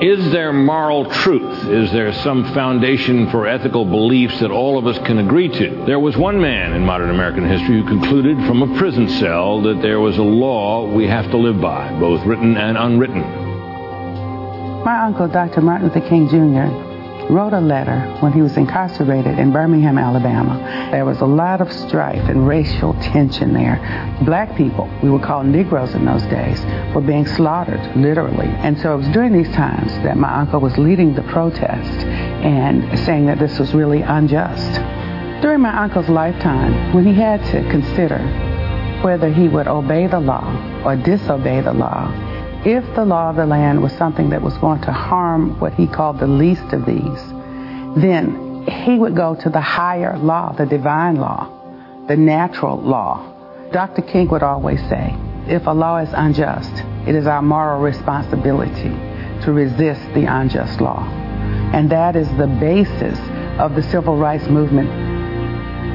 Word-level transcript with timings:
Is 0.00 0.30
there 0.30 0.52
moral 0.52 1.10
truth? 1.10 1.66
Is 1.66 1.90
there 1.90 2.12
some 2.22 2.54
foundation 2.54 3.28
for 3.30 3.48
ethical 3.48 3.84
beliefs 3.84 4.38
that 4.38 4.52
all 4.52 4.78
of 4.78 4.86
us 4.86 4.96
can 5.04 5.18
agree 5.18 5.48
to? 5.48 5.84
There 5.86 5.98
was 5.98 6.16
one 6.16 6.40
man 6.40 6.72
in 6.74 6.84
modern 6.84 7.10
American 7.10 7.48
history 7.48 7.82
who 7.82 7.84
concluded 7.88 8.36
from 8.46 8.62
a 8.62 8.78
prison 8.78 9.08
cell 9.08 9.60
that 9.62 9.82
there 9.82 9.98
was 9.98 10.16
a 10.16 10.22
law 10.22 10.86
we 10.86 11.08
have 11.08 11.28
to 11.32 11.36
live 11.36 11.60
by, 11.60 11.98
both 11.98 12.24
written 12.24 12.56
and 12.56 12.78
unwritten. 12.78 13.22
My 14.84 15.04
uncle, 15.04 15.26
Dr. 15.26 15.62
Martin 15.62 15.88
Luther 15.88 16.08
King 16.08 16.28
Jr., 16.28 16.87
wrote 17.30 17.52
a 17.52 17.60
letter 17.60 18.00
when 18.20 18.32
he 18.32 18.40
was 18.40 18.56
incarcerated 18.56 19.38
in 19.38 19.52
Birmingham, 19.52 19.98
Alabama. 19.98 20.88
There 20.90 21.04
was 21.04 21.20
a 21.20 21.26
lot 21.26 21.60
of 21.60 21.70
strife 21.72 22.28
and 22.28 22.48
racial 22.48 22.94
tension 22.94 23.52
there. 23.52 23.76
Black 24.24 24.56
people, 24.56 24.90
we 25.02 25.10
were 25.10 25.18
called 25.18 25.46
Negroes 25.46 25.94
in 25.94 26.04
those 26.04 26.22
days, 26.24 26.64
were 26.94 27.00
being 27.00 27.26
slaughtered, 27.26 27.96
literally. 27.96 28.46
And 28.46 28.78
so 28.80 28.94
it 28.94 28.96
was 28.98 29.08
during 29.08 29.32
these 29.32 29.54
times 29.54 29.92
that 30.04 30.16
my 30.16 30.32
uncle 30.40 30.60
was 30.60 30.76
leading 30.78 31.14
the 31.14 31.22
protest 31.24 32.06
and 32.42 32.98
saying 33.00 33.26
that 33.26 33.38
this 33.38 33.58
was 33.58 33.74
really 33.74 34.02
unjust. 34.02 34.80
During 35.42 35.60
my 35.60 35.82
uncle's 35.82 36.08
lifetime, 36.08 36.94
when 36.94 37.06
he 37.06 37.14
had 37.14 37.44
to 37.52 37.68
consider 37.70 38.18
whether 39.02 39.32
he 39.32 39.48
would 39.48 39.68
obey 39.68 40.06
the 40.06 40.18
law 40.18 40.82
or 40.84 40.96
disobey 40.96 41.60
the 41.60 41.72
law, 41.72 42.10
if 42.64 42.84
the 42.94 43.04
law 43.04 43.30
of 43.30 43.36
the 43.36 43.46
land 43.46 43.82
was 43.82 43.92
something 43.92 44.30
that 44.30 44.42
was 44.42 44.56
going 44.58 44.80
to 44.82 44.92
harm 44.92 45.58
what 45.60 45.74
he 45.74 45.86
called 45.86 46.18
the 46.18 46.26
least 46.26 46.72
of 46.72 46.84
these, 46.86 47.22
then 47.96 48.64
he 48.66 48.98
would 48.98 49.14
go 49.14 49.34
to 49.34 49.48
the 49.48 49.60
higher 49.60 50.18
law, 50.18 50.52
the 50.52 50.66
divine 50.66 51.16
law, 51.16 51.48
the 52.08 52.16
natural 52.16 52.80
law. 52.80 53.34
Dr. 53.72 54.02
King 54.02 54.28
would 54.28 54.42
always 54.42 54.80
say, 54.88 55.14
if 55.46 55.66
a 55.66 55.70
law 55.70 55.98
is 55.98 56.10
unjust, 56.12 56.72
it 57.06 57.14
is 57.14 57.26
our 57.26 57.42
moral 57.42 57.80
responsibility 57.80 58.90
to 59.44 59.52
resist 59.52 60.02
the 60.14 60.24
unjust 60.24 60.80
law. 60.80 61.06
And 61.72 61.90
that 61.90 62.16
is 62.16 62.28
the 62.36 62.46
basis 62.60 63.18
of 63.58 63.74
the 63.74 63.82
civil 63.84 64.16
rights 64.16 64.46
movement. 64.48 64.90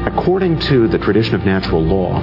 According 0.07 0.59
to 0.61 0.87
the 0.87 0.97
tradition 0.97 1.35
of 1.35 1.45
natural 1.45 1.81
law, 1.81 2.19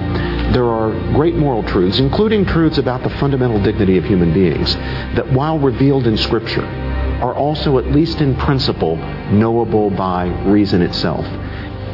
there 0.53 0.65
are 0.65 0.91
great 1.13 1.37
moral 1.37 1.63
truths, 1.63 2.01
including 2.01 2.45
truths 2.45 2.79
about 2.79 3.03
the 3.03 3.11
fundamental 3.11 3.63
dignity 3.63 3.97
of 3.99 4.05
human 4.05 4.33
beings, 4.33 4.75
that 5.15 5.31
while 5.33 5.59
revealed 5.59 6.07
in 6.07 6.17
Scripture, 6.17 6.65
are 6.65 7.35
also, 7.35 7.79
at 7.79 7.87
least 7.87 8.21
in 8.21 8.35
principle, 8.37 8.97
knowable 9.31 9.91
by 9.91 10.27
reason 10.45 10.81
itself. 10.83 11.25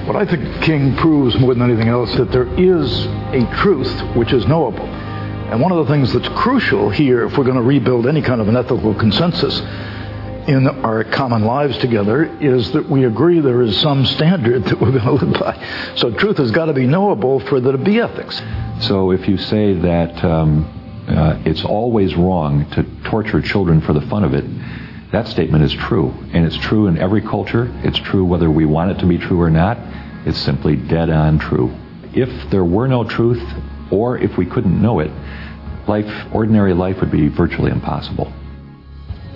What 0.06 0.14
I 0.14 0.24
think 0.24 0.62
King 0.62 0.94
proves 0.96 1.36
more 1.38 1.52
than 1.52 1.68
anything 1.68 1.88
else 1.88 2.14
that 2.16 2.30
there 2.30 2.46
is 2.58 3.06
a 3.06 3.44
truth 3.56 3.90
which 4.16 4.32
is 4.32 4.46
knowable. 4.46 4.86
And 4.86 5.60
one 5.60 5.72
of 5.72 5.84
the 5.84 5.92
things 5.92 6.12
that's 6.12 6.28
crucial 6.28 6.90
here, 6.90 7.24
if 7.26 7.36
we're 7.36 7.44
going 7.44 7.56
to 7.56 7.62
rebuild 7.62 8.06
any 8.06 8.22
kind 8.22 8.40
of 8.40 8.48
an 8.48 8.56
ethical 8.56 8.94
consensus, 8.94 9.60
in 10.46 10.68
our 10.68 11.02
common 11.02 11.44
lives 11.44 11.76
together 11.78 12.24
is 12.40 12.70
that 12.72 12.88
we 12.88 13.04
agree 13.04 13.40
there 13.40 13.62
is 13.62 13.78
some 13.80 14.06
standard 14.06 14.64
that 14.64 14.80
we're 14.80 14.92
going 14.92 15.04
to 15.04 15.24
live 15.24 15.40
by. 15.40 15.94
So 15.96 16.10
truth 16.12 16.38
has 16.38 16.52
got 16.52 16.66
to 16.66 16.72
be 16.72 16.86
knowable 16.86 17.40
for 17.40 17.60
there 17.60 17.72
to 17.72 17.78
be 17.78 18.00
ethics. 18.00 18.40
So 18.86 19.10
if 19.10 19.26
you 19.26 19.38
say 19.38 19.74
that 19.74 20.24
um, 20.24 21.04
uh, 21.08 21.42
it's 21.44 21.64
always 21.64 22.14
wrong 22.14 22.68
to 22.70 22.84
torture 23.04 23.42
children 23.42 23.80
for 23.80 23.92
the 23.92 24.02
fun 24.02 24.22
of 24.22 24.34
it, 24.34 24.44
that 25.10 25.26
statement 25.28 25.64
is 25.64 25.72
true. 25.72 26.14
And 26.32 26.46
it's 26.46 26.56
true 26.58 26.86
in 26.86 26.98
every 26.98 27.22
culture. 27.22 27.72
It's 27.82 27.98
true 27.98 28.24
whether 28.24 28.50
we 28.50 28.66
want 28.66 28.92
it 28.92 29.00
to 29.00 29.06
be 29.06 29.18
true 29.18 29.40
or 29.40 29.50
not. 29.50 29.78
It's 30.26 30.38
simply 30.38 30.76
dead 30.76 31.10
on 31.10 31.38
true. 31.38 31.74
If 32.12 32.50
there 32.50 32.64
were 32.64 32.86
no 32.86 33.04
truth, 33.04 33.42
or 33.90 34.18
if 34.18 34.36
we 34.36 34.46
couldn't 34.46 34.80
know 34.80 35.00
it, 35.00 35.10
life, 35.88 36.10
ordinary 36.32 36.74
life 36.74 37.00
would 37.00 37.10
be 37.10 37.28
virtually 37.28 37.70
impossible. 37.70 38.32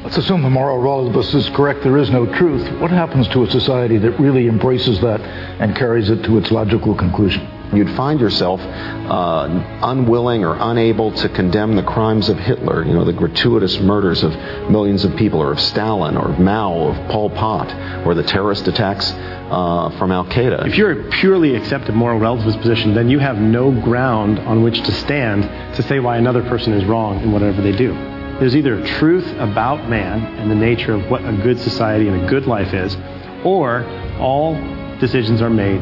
Let's 0.02 0.16
assume 0.16 0.40
the 0.40 0.48
moral 0.48 0.78
relativist 0.78 1.34
is 1.34 1.50
correct, 1.50 1.82
there 1.82 1.98
is 1.98 2.08
no 2.08 2.24
truth. 2.24 2.66
What 2.80 2.90
happens 2.90 3.28
to 3.28 3.42
a 3.42 3.50
society 3.50 3.98
that 3.98 4.18
really 4.18 4.48
embraces 4.48 4.98
that 5.02 5.20
and 5.20 5.76
carries 5.76 6.08
it 6.08 6.24
to 6.24 6.38
its 6.38 6.50
logical 6.50 6.94
conclusion? 6.94 7.46
You'd 7.74 7.94
find 7.96 8.18
yourself 8.18 8.62
uh, 8.62 9.46
unwilling 9.82 10.42
or 10.42 10.56
unable 10.58 11.12
to 11.12 11.28
condemn 11.28 11.76
the 11.76 11.82
crimes 11.82 12.30
of 12.30 12.38
Hitler, 12.38 12.82
you 12.82 12.94
know, 12.94 13.04
the 13.04 13.12
gratuitous 13.12 13.78
murders 13.78 14.22
of 14.22 14.32
millions 14.70 15.04
of 15.04 15.14
people, 15.16 15.38
or 15.38 15.52
of 15.52 15.60
Stalin, 15.60 16.16
or 16.16 16.30
of 16.30 16.38
Mao, 16.40 16.72
or 16.72 16.96
of 16.96 17.10
Pol 17.10 17.28
Pot, 17.28 18.06
or 18.06 18.14
the 18.14 18.24
terrorist 18.24 18.66
attacks 18.68 19.12
uh, 19.12 19.94
from 19.98 20.12
Al 20.12 20.24
Qaeda. 20.24 20.66
If 20.66 20.78
you're 20.78 21.08
a 21.08 21.10
purely 21.10 21.54
accepted 21.54 21.94
moral 21.94 22.18
relativist 22.18 22.60
position, 22.62 22.94
then 22.94 23.10
you 23.10 23.18
have 23.18 23.36
no 23.36 23.70
ground 23.70 24.38
on 24.38 24.62
which 24.62 24.80
to 24.82 24.92
stand 24.92 25.42
to 25.76 25.82
say 25.82 26.00
why 26.00 26.16
another 26.16 26.42
person 26.42 26.72
is 26.72 26.86
wrong 26.86 27.20
in 27.20 27.32
whatever 27.32 27.60
they 27.60 27.76
do. 27.76 28.19
There's 28.40 28.56
either 28.56 28.82
truth 28.98 29.26
about 29.36 29.90
man 29.90 30.24
and 30.38 30.50
the 30.50 30.54
nature 30.54 30.94
of 30.94 31.10
what 31.10 31.22
a 31.26 31.32
good 31.32 31.60
society 31.60 32.08
and 32.08 32.22
a 32.22 32.26
good 32.26 32.46
life 32.46 32.72
is, 32.72 32.96
or 33.44 33.84
all 34.18 34.54
decisions 34.98 35.42
are 35.42 35.50
made 35.50 35.78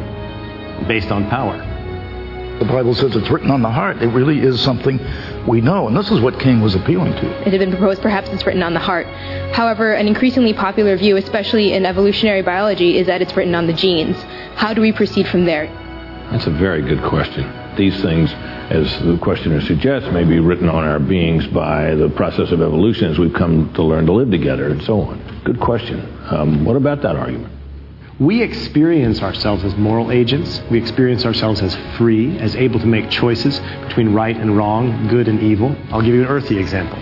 based 0.89 1.13
on 1.13 1.31
power. 1.31 1.57
The 2.59 2.65
Bible 2.65 2.95
says 2.95 3.15
it's 3.15 3.31
written 3.31 3.53
on 3.53 3.63
the 3.63 3.71
heart. 3.71 4.03
It 4.03 4.09
really 4.09 4.41
is 4.41 4.61
something 4.61 4.99
we 5.47 5.61
know, 5.61 5.87
and 5.87 5.97
this 5.97 6.11
is 6.11 6.21
what 6.21 6.41
King 6.41 6.61
was 6.61 6.75
appealing 6.75 7.13
to. 7.13 7.31
It 7.47 7.53
had 7.53 7.61
been 7.61 7.71
proposed 7.71 8.03
perhaps 8.03 8.29
it's 8.31 8.45
written 8.45 8.65
on 8.65 8.75
the 8.75 8.81
heart. 8.81 9.07
However, 9.55 9.93
an 9.93 10.09
increasingly 10.09 10.53
popular 10.53 10.97
view, 10.97 11.17
especially 11.17 11.75
in 11.75 11.87
evolutionary 11.87 12.43
biology, 12.43 12.99
is 12.99 13.07
that 13.07 13.23
it's 13.23 13.37
written 13.37 13.55
on 13.55 13.69
the 13.69 13.73
genes. 13.73 14.21
How 14.57 14.75
do 14.75 14.81
we 14.81 14.91
proceed 14.91 15.29
from 15.29 15.45
there? 15.45 15.69
That's 16.33 16.49
a 16.49 16.51
very 16.51 16.83
good 16.83 17.05
question. 17.05 17.45
These 17.79 18.03
things 18.03 18.31
as 18.71 18.91
the 19.05 19.17
questioner 19.23 19.61
suggests, 19.61 20.11
may 20.13 20.25
be 20.25 20.41
written 20.41 20.69
on 20.69 20.83
our 20.85 20.99
beings 20.99 21.47
by 21.47 21.95
the 21.95 22.11
process 22.11 22.51
of 22.51 22.61
evolution 22.61 23.11
as 23.11 23.19
we've 23.21 23.33
come 23.33 23.73
to 23.75 23.83
learn 23.85 24.05
to 24.07 24.13
live 24.13 24.33
together 24.33 24.69
and 24.69 24.83
so 24.83 25.03
on. 25.03 25.43
Good 25.45 25.61
question. 25.61 26.01
Um, 26.29 26.65
what 26.65 26.77
about 26.77 27.03
that 27.03 27.15
argument? 27.15 27.53
We 28.19 28.43
experience 28.43 29.23
ourselves 29.23 29.63
as 29.63 29.77
moral 29.77 30.11
agents. 30.11 30.61
We 30.73 30.79
experience 30.79 31.25
ourselves 31.25 31.63
as 31.63 31.77
free, 31.97 32.37
as 32.39 32.57
able 32.57 32.81
to 32.81 32.87
make 32.87 33.11
choices 33.11 33.61
between 33.87 34.13
right 34.13 34.37
and 34.37 34.57
wrong, 34.57 35.07
good 35.07 35.29
and 35.29 35.41
evil. 35.41 35.75
I'll 35.93 36.03
give 36.03 36.15
you 36.15 36.23
an 36.23 36.29
earthy 36.29 36.59
example. 36.59 36.99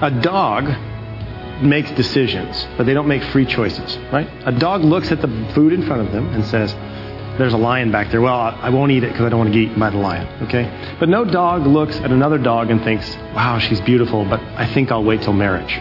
A 0.00 0.12
dog 0.22 0.70
makes 1.60 1.90
decisions, 1.90 2.68
but 2.76 2.86
they 2.86 2.94
don't 2.94 3.08
make 3.08 3.24
free 3.24 3.46
choices, 3.46 3.98
right? 4.12 4.28
A 4.46 4.52
dog 4.52 4.84
looks 4.84 5.10
at 5.10 5.20
the 5.20 5.50
food 5.54 5.72
in 5.72 5.84
front 5.84 6.02
of 6.02 6.12
them 6.12 6.28
and 6.28 6.44
says, 6.44 6.72
there's 7.38 7.52
a 7.52 7.58
lion 7.58 7.90
back 7.90 8.10
there. 8.10 8.20
Well, 8.20 8.34
I 8.34 8.70
won't 8.70 8.92
eat 8.92 9.04
it 9.04 9.12
because 9.12 9.26
I 9.26 9.28
don't 9.28 9.38
want 9.38 9.52
to 9.52 9.58
get 9.58 9.68
eaten 9.68 9.80
by 9.80 9.90
the 9.90 9.98
lion. 9.98 10.26
Okay? 10.44 10.96
But 10.98 11.08
no 11.08 11.24
dog 11.24 11.66
looks 11.66 11.96
at 11.96 12.10
another 12.10 12.38
dog 12.38 12.70
and 12.70 12.82
thinks, 12.82 13.14
wow, 13.34 13.58
she's 13.58 13.80
beautiful, 13.82 14.24
but 14.24 14.40
I 14.40 14.72
think 14.72 14.90
I'll 14.90 15.04
wait 15.04 15.22
till 15.22 15.32
marriage. 15.32 15.72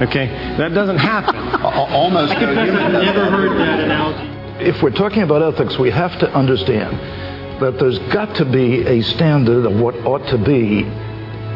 Okay? 0.00 0.26
That 0.58 0.74
doesn't 0.74 0.98
happen. 0.98 1.36
Almost. 1.64 2.32
I 2.32 2.38
confess 2.38 2.70
I've 2.70 2.92
never 2.92 3.30
heard 3.30 3.58
that 3.58 3.80
analogy. 3.80 4.64
If 4.64 4.82
we're 4.82 4.90
talking 4.90 5.22
about 5.22 5.42
ethics, 5.42 5.78
we 5.78 5.90
have 5.90 6.18
to 6.20 6.32
understand 6.32 6.96
that 7.60 7.78
there's 7.78 7.98
got 8.12 8.34
to 8.36 8.44
be 8.44 8.82
a 8.86 9.02
standard 9.02 9.66
of 9.66 9.80
what 9.80 9.94
ought 10.06 10.26
to 10.28 10.38
be 10.38 10.82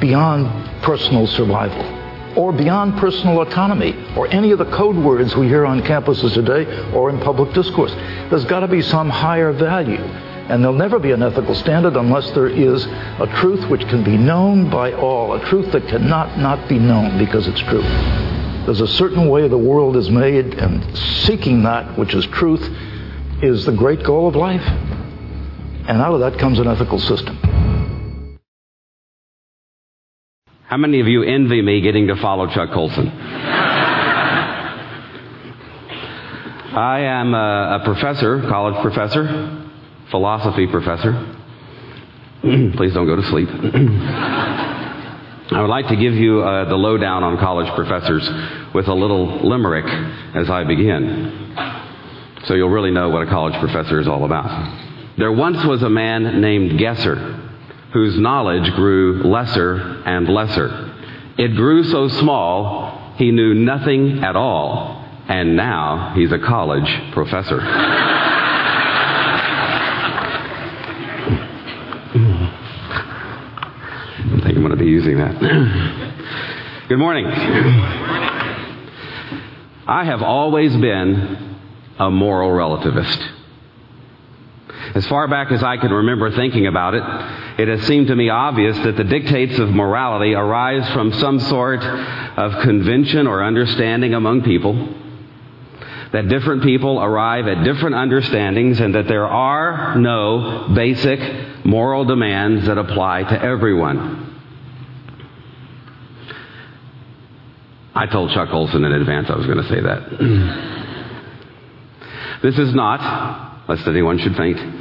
beyond 0.00 0.82
personal 0.82 1.26
survival 1.26 1.97
or 2.38 2.52
beyond 2.52 2.96
personal 2.98 3.42
autonomy, 3.42 3.96
or 4.16 4.28
any 4.28 4.52
of 4.52 4.58
the 4.58 4.70
code 4.70 4.96
words 4.96 5.34
we 5.34 5.48
hear 5.48 5.66
on 5.66 5.82
campuses 5.82 6.32
today 6.32 6.64
or 6.92 7.10
in 7.10 7.18
public 7.18 7.52
discourse. 7.52 7.92
There's 8.30 8.44
got 8.44 8.60
to 8.60 8.68
be 8.68 8.80
some 8.80 9.10
higher 9.10 9.52
value. 9.52 9.98
And 9.98 10.62
there'll 10.62 10.78
never 10.78 11.00
be 11.00 11.10
an 11.10 11.22
ethical 11.22 11.54
standard 11.56 11.96
unless 11.96 12.30
there 12.30 12.48
is 12.48 12.86
a 12.86 13.26
truth 13.40 13.68
which 13.68 13.82
can 13.88 14.04
be 14.04 14.16
known 14.16 14.70
by 14.70 14.92
all, 14.92 15.34
a 15.34 15.44
truth 15.46 15.72
that 15.72 15.88
cannot 15.88 16.38
not 16.38 16.68
be 16.68 16.78
known 16.78 17.18
because 17.18 17.48
it's 17.48 17.60
true. 17.60 17.82
There's 17.82 18.80
a 18.80 18.86
certain 18.86 19.28
way 19.28 19.48
the 19.48 19.58
world 19.58 19.96
is 19.96 20.08
made, 20.08 20.54
and 20.54 20.96
seeking 20.96 21.64
that 21.64 21.98
which 21.98 22.14
is 22.14 22.24
truth 22.26 22.62
is 23.42 23.66
the 23.66 23.72
great 23.72 24.04
goal 24.04 24.28
of 24.28 24.36
life. 24.36 24.62
And 24.62 26.00
out 26.00 26.14
of 26.14 26.20
that 26.20 26.38
comes 26.38 26.60
an 26.60 26.68
ethical 26.68 27.00
system. 27.00 27.36
How 30.68 30.76
many 30.76 31.00
of 31.00 31.08
you 31.08 31.22
envy 31.22 31.62
me 31.62 31.80
getting 31.80 32.08
to 32.08 32.16
follow 32.16 32.46
Chuck 32.46 32.72
Colson? 32.74 33.08
I 36.76 37.00
am 37.04 37.32
a, 37.32 37.80
a, 37.80 37.84
professor, 37.86 38.42
college 38.42 38.78
professor, 38.82 39.66
philosophy 40.10 40.66
professor. 40.66 41.12
Please 42.42 42.92
don't 42.92 43.06
go 43.06 43.16
to 43.16 43.22
sleep. 43.22 43.48
I 45.50 45.62
would 45.62 45.70
like 45.70 45.88
to 45.88 45.96
give 45.96 46.12
you 46.12 46.42
uh, 46.42 46.68
the 46.68 46.76
lowdown 46.76 47.24
on 47.24 47.38
college 47.38 47.74
professors 47.74 48.28
with 48.74 48.88
a 48.88 48.94
little 48.94 49.48
limerick 49.48 49.86
as 50.34 50.50
I 50.50 50.64
begin. 50.64 51.56
So 52.44 52.52
you'll 52.52 52.68
really 52.68 52.90
know 52.90 53.08
what 53.08 53.22
a 53.22 53.26
college 53.26 53.58
professor 53.58 54.00
is 54.00 54.06
all 54.06 54.26
about. 54.26 55.16
There 55.16 55.32
once 55.32 55.64
was 55.64 55.82
a 55.82 55.88
man 55.88 56.42
named 56.42 56.72
Gesser 56.72 57.47
whose 57.92 58.18
knowledge 58.18 58.70
grew 58.74 59.22
lesser 59.22 60.02
and 60.04 60.28
lesser. 60.28 60.94
It 61.38 61.54
grew 61.54 61.84
so 61.84 62.08
small, 62.08 63.14
he 63.16 63.30
knew 63.30 63.54
nothing 63.54 64.22
at 64.22 64.36
all, 64.36 65.04
and 65.28 65.56
now 65.56 66.12
he's 66.14 66.32
a 66.32 66.38
college 66.38 67.12
professor. 67.12 67.60
I 74.20 74.40
think 74.42 74.56
I'm 74.56 74.62
going 74.62 74.70
to 74.70 74.76
be 74.76 74.86
using 74.86 75.18
that. 75.18 75.38
Good 76.88 76.98
morning. 76.98 77.26
I 79.86 80.04
have 80.04 80.22
always 80.22 80.76
been 80.76 81.56
a 81.98 82.10
moral 82.10 82.50
relativist. 82.50 83.26
As 84.94 85.06
far 85.06 85.28
back 85.28 85.50
as 85.52 85.62
I 85.62 85.76
can 85.76 85.90
remember 85.90 86.30
thinking 86.30 86.66
about 86.66 86.94
it, 86.94 87.02
it 87.58 87.66
has 87.66 87.82
seemed 87.88 88.06
to 88.06 88.14
me 88.14 88.30
obvious 88.30 88.78
that 88.78 88.96
the 88.96 89.02
dictates 89.02 89.58
of 89.58 89.70
morality 89.70 90.32
arise 90.32 90.88
from 90.92 91.12
some 91.14 91.40
sort 91.40 91.82
of 91.82 92.62
convention 92.62 93.26
or 93.26 93.42
understanding 93.42 94.14
among 94.14 94.42
people, 94.42 94.94
that 96.12 96.28
different 96.28 96.62
people 96.62 97.00
arrive 97.00 97.48
at 97.48 97.64
different 97.64 97.96
understandings, 97.96 98.78
and 98.78 98.94
that 98.94 99.08
there 99.08 99.26
are 99.26 99.98
no 99.98 100.68
basic 100.72 101.18
moral 101.66 102.04
demands 102.04 102.64
that 102.66 102.78
apply 102.78 103.24
to 103.24 103.42
everyone. 103.42 104.26
I 107.92 108.06
told 108.06 108.30
Chuck 108.30 108.50
Colson 108.50 108.84
in 108.84 108.92
advance 108.92 109.28
I 109.28 109.34
was 109.36 109.46
going 109.46 109.58
to 109.58 109.68
say 109.68 109.80
that. 109.80 110.10
this 112.42 112.56
is 112.56 112.72
not, 112.72 113.68
lest 113.68 113.84
anyone 113.88 114.18
should 114.18 114.36
faint, 114.36 114.77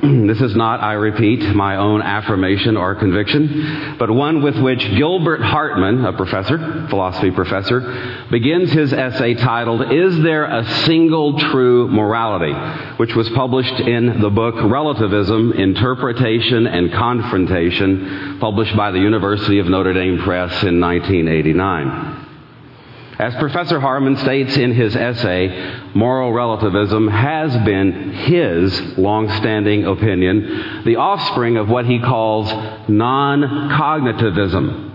this 0.26 0.40
is 0.40 0.54
not, 0.56 0.80
I 0.80 0.94
repeat, 0.94 1.54
my 1.54 1.76
own 1.76 2.02
affirmation 2.02 2.76
or 2.76 2.94
conviction, 2.94 3.96
but 3.98 4.10
one 4.10 4.42
with 4.42 4.58
which 4.58 4.80
Gilbert 4.96 5.40
Harman, 5.40 6.04
a 6.04 6.12
professor, 6.12 6.86
philosophy 6.88 7.30
professor, 7.30 8.26
begins 8.30 8.72
his 8.72 8.92
essay 8.92 9.34
titled, 9.34 9.92
Is 9.92 10.20
There 10.20 10.44
a 10.44 10.64
Single 10.84 11.38
True 11.38 11.88
Morality? 11.88 12.54
which 12.96 13.14
was 13.14 13.28
published 13.30 13.80
in 13.80 14.20
the 14.20 14.30
book 14.30 14.54
Relativism, 14.56 15.52
Interpretation 15.52 16.66
and 16.66 16.92
Confrontation, 16.92 18.38
published 18.40 18.76
by 18.76 18.90
the 18.90 18.98
University 18.98 19.58
of 19.58 19.66
Notre 19.66 19.92
Dame 19.92 20.18
Press 20.18 20.62
in 20.62 20.80
1989. 20.80 22.23
As 23.18 23.34
Professor 23.36 23.78
Harman 23.78 24.16
states 24.16 24.56
in 24.56 24.72
his 24.72 24.96
essay, 24.96 25.82
moral 25.94 26.32
relativism 26.32 27.06
has 27.08 27.56
been 27.64 28.12
his 28.12 28.98
long-standing 28.98 29.84
opinion, 29.84 30.82
the 30.84 30.96
offspring 30.96 31.56
of 31.56 31.68
what 31.68 31.86
he 31.86 32.00
calls 32.00 32.48
non-cognitivism. 32.88 34.90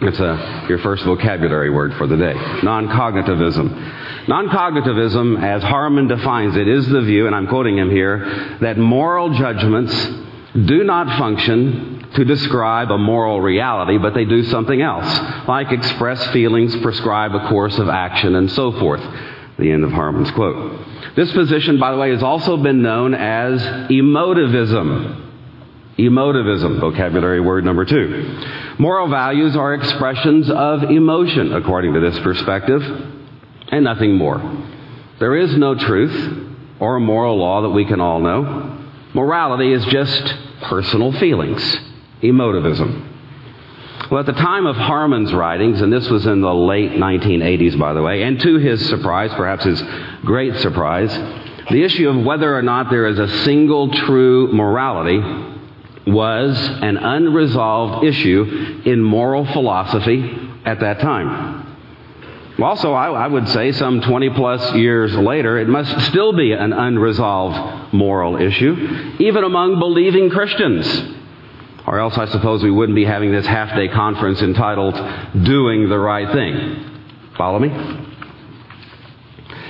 It's 0.00 0.18
a, 0.18 0.64
your 0.68 0.78
first 0.78 1.04
vocabulary 1.04 1.68
word 1.68 1.92
for 1.94 2.06
the 2.06 2.16
day. 2.16 2.32
Non-cognitivism. 2.62 4.28
Non-cognitivism, 4.28 5.42
as 5.42 5.62
Harman 5.62 6.08
defines 6.08 6.56
it, 6.56 6.66
is 6.66 6.88
the 6.88 7.02
view, 7.02 7.26
and 7.26 7.36
I'm 7.36 7.48
quoting 7.48 7.76
him 7.76 7.90
here, 7.90 8.56
that 8.62 8.78
moral 8.78 9.34
judgments 9.34 9.94
do 10.54 10.84
not 10.84 11.18
function 11.18 11.91
to 12.14 12.24
describe 12.24 12.90
a 12.90 12.98
moral 12.98 13.40
reality, 13.40 13.98
but 13.98 14.14
they 14.14 14.24
do 14.24 14.44
something 14.44 14.80
else, 14.82 15.48
like 15.48 15.72
express 15.72 16.24
feelings, 16.28 16.76
prescribe 16.76 17.34
a 17.34 17.48
course 17.48 17.78
of 17.78 17.88
action, 17.88 18.34
and 18.34 18.50
so 18.50 18.72
forth. 18.72 19.02
The 19.58 19.70
end 19.70 19.84
of 19.84 19.92
Harman's 19.92 20.30
quote. 20.32 20.78
This 21.16 21.32
position, 21.32 21.78
by 21.78 21.92
the 21.92 21.98
way, 21.98 22.10
has 22.10 22.22
also 22.22 22.56
been 22.56 22.82
known 22.82 23.14
as 23.14 23.60
emotivism. 23.62 25.30
Emotivism, 25.98 26.80
vocabulary 26.80 27.40
word 27.40 27.64
number 27.64 27.84
two. 27.84 28.44
Moral 28.78 29.08
values 29.08 29.56
are 29.56 29.74
expressions 29.74 30.50
of 30.50 30.84
emotion, 30.84 31.52
according 31.52 31.94
to 31.94 32.00
this 32.00 32.18
perspective, 32.20 32.82
and 33.68 33.84
nothing 33.84 34.16
more. 34.16 34.40
There 35.18 35.36
is 35.36 35.56
no 35.56 35.74
truth 35.74 36.48
or 36.80 36.96
a 36.96 37.00
moral 37.00 37.38
law 37.38 37.62
that 37.62 37.70
we 37.70 37.84
can 37.84 38.00
all 38.00 38.20
know. 38.20 38.78
Morality 39.14 39.72
is 39.72 39.84
just 39.86 40.34
personal 40.62 41.12
feelings 41.12 41.78
emotivism. 42.22 43.08
Well, 44.10 44.20
at 44.20 44.26
the 44.26 44.32
time 44.32 44.66
of 44.66 44.76
Harman's 44.76 45.32
writings, 45.32 45.80
and 45.80 45.92
this 45.92 46.08
was 46.10 46.26
in 46.26 46.40
the 46.40 46.52
late 46.52 46.92
1980s, 46.92 47.78
by 47.78 47.94
the 47.94 48.02
way, 48.02 48.22
and 48.22 48.38
to 48.40 48.58
his 48.58 48.86
surprise, 48.88 49.32
perhaps 49.34 49.64
his 49.64 49.82
great 50.22 50.56
surprise, 50.58 51.10
the 51.70 51.82
issue 51.82 52.08
of 52.08 52.24
whether 52.24 52.54
or 52.54 52.62
not 52.62 52.90
there 52.90 53.06
is 53.06 53.18
a 53.18 53.28
single 53.44 53.90
true 53.92 54.52
morality 54.52 55.18
was 56.06 56.58
an 56.58 56.96
unresolved 56.96 58.04
issue 58.04 58.82
in 58.84 59.02
moral 59.02 59.46
philosophy 59.46 60.50
at 60.64 60.80
that 60.80 61.00
time. 61.00 61.62
Also, 62.60 62.92
I, 62.92 63.08
I, 63.10 63.26
would 63.28 63.48
say 63.48 63.72
some 63.72 64.02
20 64.02 64.30
plus 64.30 64.74
years 64.74 65.14
later, 65.14 65.58
it 65.58 65.68
must 65.68 66.08
still 66.08 66.34
be 66.34 66.52
an 66.52 66.72
unresolved 66.72 67.94
moral 67.94 68.36
issue, 68.36 69.16
even 69.18 69.42
among 69.42 69.78
believing 69.78 70.28
Christians. 70.28 70.86
Or 71.86 71.98
else 71.98 72.16
I 72.16 72.26
suppose 72.26 72.62
we 72.62 72.70
wouldn't 72.70 72.96
be 72.96 73.04
having 73.04 73.32
this 73.32 73.46
half 73.46 73.74
day 73.74 73.88
conference 73.88 74.40
entitled 74.40 74.94
Doing 75.44 75.88
the 75.88 75.98
Right 75.98 76.30
Thing. 76.32 77.00
Follow 77.36 77.58
me? 77.58 77.70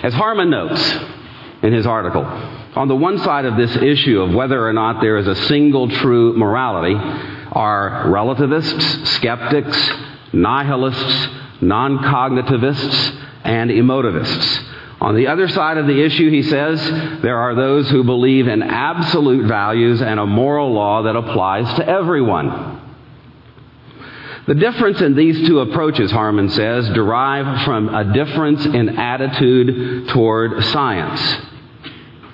As 0.02 0.12
Harman 0.14 0.50
notes 0.50 0.98
in 1.62 1.72
his 1.72 1.86
article, 1.86 2.24
on 2.74 2.88
the 2.88 2.96
one 2.96 3.18
side 3.18 3.44
of 3.44 3.56
this 3.56 3.76
issue 3.76 4.20
of 4.20 4.34
whether 4.34 4.66
or 4.66 4.72
not 4.72 5.00
there 5.00 5.16
is 5.16 5.26
a 5.26 5.36
single 5.46 5.88
true 5.88 6.36
morality 6.36 6.94
are 7.52 8.10
relativists, 8.10 9.10
skeptics, 9.12 9.90
nihilists, 10.32 11.28
non 11.60 11.98
cognitivists, 11.98 13.20
and 13.44 13.70
emotivists. 13.70 14.71
On 15.02 15.16
the 15.16 15.26
other 15.26 15.48
side 15.48 15.78
of 15.78 15.88
the 15.88 16.00
issue, 16.00 16.30
he 16.30 16.44
says, 16.44 16.80
there 17.22 17.36
are 17.36 17.56
those 17.56 17.90
who 17.90 18.04
believe 18.04 18.46
in 18.46 18.62
absolute 18.62 19.46
values 19.46 20.00
and 20.00 20.20
a 20.20 20.26
moral 20.26 20.72
law 20.72 21.02
that 21.02 21.16
applies 21.16 21.66
to 21.74 21.88
everyone. 21.88 22.80
The 24.46 24.54
difference 24.54 25.00
in 25.00 25.16
these 25.16 25.48
two 25.48 25.58
approaches, 25.58 26.12
Harman 26.12 26.50
says, 26.50 26.88
derive 26.90 27.64
from 27.64 27.92
a 27.92 28.12
difference 28.12 28.64
in 28.64 28.90
attitude 28.90 30.08
toward 30.10 30.62
science. 30.66 31.20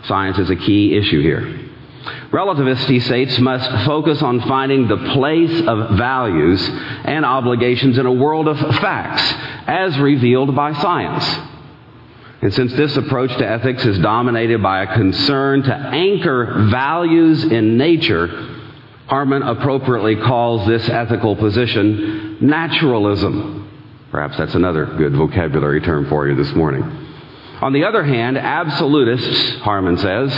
Science 0.04 0.38
is 0.38 0.50
a 0.50 0.56
key 0.56 0.94
issue 0.94 1.22
here. 1.22 1.70
Relativists, 2.30 2.86
he 2.86 3.00
states, 3.00 3.38
must 3.38 3.86
focus 3.86 4.20
on 4.20 4.42
finding 4.42 4.88
the 4.88 5.14
place 5.14 5.62
of 5.66 5.96
values 5.96 6.62
and 6.68 7.24
obligations 7.24 7.96
in 7.96 8.04
a 8.04 8.12
world 8.12 8.46
of 8.46 8.58
facts 8.58 9.22
as 9.66 9.98
revealed 9.98 10.54
by 10.54 10.74
science. 10.74 11.47
And 12.40 12.54
since 12.54 12.72
this 12.74 12.96
approach 12.96 13.36
to 13.36 13.48
ethics 13.48 13.84
is 13.84 13.98
dominated 13.98 14.62
by 14.62 14.82
a 14.82 14.94
concern 14.94 15.62
to 15.64 15.74
anchor 15.74 16.68
values 16.70 17.42
in 17.42 17.76
nature, 17.76 18.28
Harman 19.08 19.42
appropriately 19.42 20.16
calls 20.16 20.66
this 20.68 20.88
ethical 20.88 21.34
position 21.34 22.38
naturalism. 22.40 23.68
Perhaps 24.12 24.36
that's 24.38 24.54
another 24.54 24.86
good 24.86 25.14
vocabulary 25.14 25.80
term 25.80 26.08
for 26.08 26.28
you 26.28 26.36
this 26.36 26.54
morning. 26.54 26.82
On 27.60 27.72
the 27.72 27.84
other 27.84 28.04
hand, 28.04 28.38
absolutists, 28.38 29.60
Harman 29.60 29.98
says, 29.98 30.30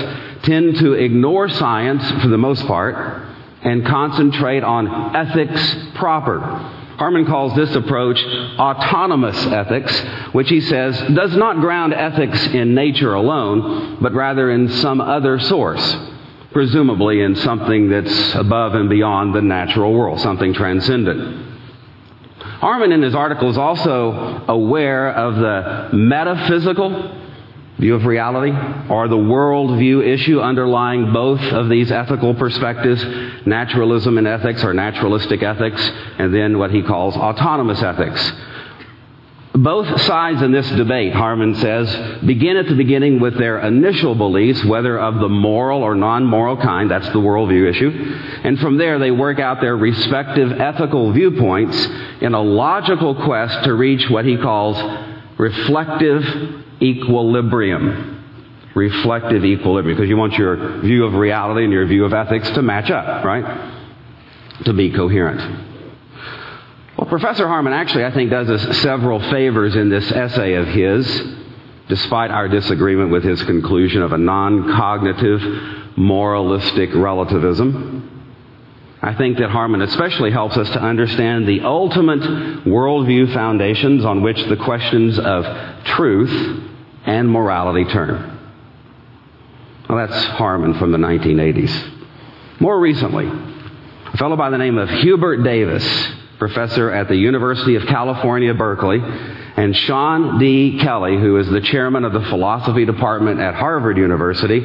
tend 0.42 0.76
to 0.76 0.94
ignore 0.94 1.50
science 1.50 2.22
for 2.22 2.28
the 2.28 2.38
most 2.38 2.66
part 2.66 3.28
and 3.62 3.84
concentrate 3.84 4.64
on 4.64 5.14
ethics 5.14 5.76
proper 5.96 6.78
Harman 7.00 7.24
calls 7.24 7.56
this 7.56 7.74
approach 7.74 8.22
autonomous 8.58 9.46
ethics, 9.46 9.98
which 10.32 10.50
he 10.50 10.60
says 10.60 10.98
does 11.14 11.34
not 11.34 11.58
ground 11.58 11.94
ethics 11.94 12.46
in 12.48 12.74
nature 12.74 13.14
alone, 13.14 13.96
but 14.02 14.12
rather 14.12 14.50
in 14.50 14.68
some 14.68 15.00
other 15.00 15.40
source, 15.40 15.96
presumably 16.52 17.22
in 17.22 17.36
something 17.36 17.88
that's 17.88 18.34
above 18.34 18.74
and 18.74 18.90
beyond 18.90 19.34
the 19.34 19.40
natural 19.40 19.94
world, 19.94 20.20
something 20.20 20.52
transcendent. 20.52 21.46
Harman 22.38 22.92
in 22.92 23.00
his 23.00 23.14
article 23.14 23.48
is 23.48 23.56
also 23.56 24.44
aware 24.46 25.10
of 25.10 25.36
the 25.36 25.96
metaphysical 25.96 26.90
view 27.80 27.94
of 27.94 28.04
reality 28.04 28.52
or 28.90 29.08
the 29.08 29.16
worldview 29.16 30.06
issue 30.06 30.40
underlying 30.40 31.12
both 31.12 31.40
of 31.40 31.68
these 31.68 31.90
ethical 31.90 32.34
perspectives 32.34 33.02
naturalism 33.46 34.18
and 34.18 34.26
ethics 34.26 34.62
or 34.62 34.74
naturalistic 34.74 35.42
ethics, 35.42 35.80
and 36.18 36.34
then 36.34 36.58
what 36.58 36.70
he 36.70 36.82
calls 36.82 37.16
autonomous 37.16 37.82
ethics. 37.82 38.32
Both 39.52 40.00
sides 40.02 40.42
in 40.42 40.52
this 40.52 40.68
debate, 40.70 41.12
Harman 41.12 41.56
says, 41.56 42.20
begin 42.24 42.56
at 42.56 42.68
the 42.68 42.76
beginning 42.76 43.18
with 43.18 43.36
their 43.36 43.58
initial 43.58 44.14
beliefs, 44.14 44.64
whether 44.64 44.96
of 44.98 45.16
the 45.16 45.28
moral 45.28 45.82
or 45.82 45.96
non 45.96 46.24
moral 46.24 46.56
kind, 46.56 46.88
that's 46.90 47.08
the 47.08 47.18
worldview 47.18 47.68
issue, 47.68 47.90
and 48.44 48.60
from 48.60 48.76
there 48.78 48.98
they 48.98 49.10
work 49.10 49.40
out 49.40 49.60
their 49.60 49.76
respective 49.76 50.52
ethical 50.52 51.12
viewpoints 51.12 51.76
in 52.20 52.34
a 52.34 52.40
logical 52.40 53.14
quest 53.16 53.64
to 53.64 53.74
reach 53.74 54.08
what 54.08 54.24
he 54.24 54.36
calls 54.36 54.76
reflective 55.36 56.22
equilibrium. 56.80 58.16
Reflective 58.74 59.44
equilibrium, 59.44 59.96
because 59.96 60.08
you 60.08 60.16
want 60.16 60.34
your 60.34 60.80
view 60.80 61.04
of 61.04 61.14
reality 61.14 61.64
and 61.64 61.72
your 61.72 61.86
view 61.86 62.04
of 62.04 62.12
ethics 62.12 62.48
to 62.50 62.62
match 62.62 62.90
up, 62.90 63.24
right? 63.24 64.64
To 64.64 64.72
be 64.72 64.92
coherent. 64.92 65.40
Well, 66.96 67.08
Professor 67.08 67.48
Harman 67.48 67.72
actually, 67.72 68.04
I 68.04 68.12
think, 68.12 68.30
does 68.30 68.48
us 68.48 68.78
several 68.78 69.18
favors 69.30 69.74
in 69.74 69.88
this 69.88 70.12
essay 70.12 70.54
of 70.54 70.68
his, 70.68 71.06
despite 71.88 72.30
our 72.30 72.46
disagreement 72.46 73.10
with 73.10 73.24
his 73.24 73.42
conclusion 73.42 74.02
of 74.02 74.12
a 74.12 74.18
non 74.18 74.70
cognitive, 74.76 75.40
moralistic 75.96 76.94
relativism. 76.94 78.06
I 79.02 79.14
think 79.14 79.38
that 79.38 79.48
Harman 79.48 79.80
especially 79.80 80.30
helps 80.30 80.58
us 80.58 80.68
to 80.70 80.80
understand 80.80 81.48
the 81.48 81.62
ultimate 81.62 82.20
worldview 82.66 83.32
foundations 83.32 84.04
on 84.04 84.22
which 84.22 84.42
the 84.44 84.56
questions 84.56 85.18
of 85.18 85.46
truth 85.86 86.69
and 87.06 87.28
morality 87.28 87.84
turn. 87.84 88.38
Well, 89.88 90.06
that's 90.06 90.24
Harman 90.26 90.74
from 90.78 90.92
the 90.92 90.98
1980s. 90.98 92.60
More 92.60 92.78
recently, 92.78 93.26
a 93.26 94.16
fellow 94.16 94.36
by 94.36 94.50
the 94.50 94.58
name 94.58 94.78
of 94.78 94.88
Hubert 94.88 95.42
Davis, 95.42 95.84
professor 96.38 96.90
at 96.90 97.08
the 97.08 97.16
University 97.16 97.74
of 97.74 97.86
California, 97.86 98.54
Berkeley, 98.54 98.98
and 99.00 99.76
Sean 99.76 100.38
D. 100.38 100.78
Kelly, 100.80 101.18
who 101.18 101.38
is 101.38 101.48
the 101.48 101.60
chairman 101.60 102.04
of 102.04 102.12
the 102.12 102.22
philosophy 102.22 102.84
department 102.84 103.40
at 103.40 103.54
Harvard 103.54 103.98
University, 103.98 104.60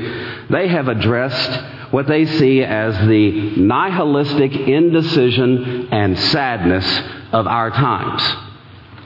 they 0.49 0.67
have 0.67 0.87
addressed 0.87 1.91
what 1.91 2.07
they 2.07 2.25
see 2.25 2.63
as 2.63 2.95
the 3.07 3.55
nihilistic 3.57 4.53
indecision 4.53 5.89
and 5.91 6.19
sadness 6.19 6.85
of 7.31 7.47
our 7.47 7.71
times. 7.71 8.21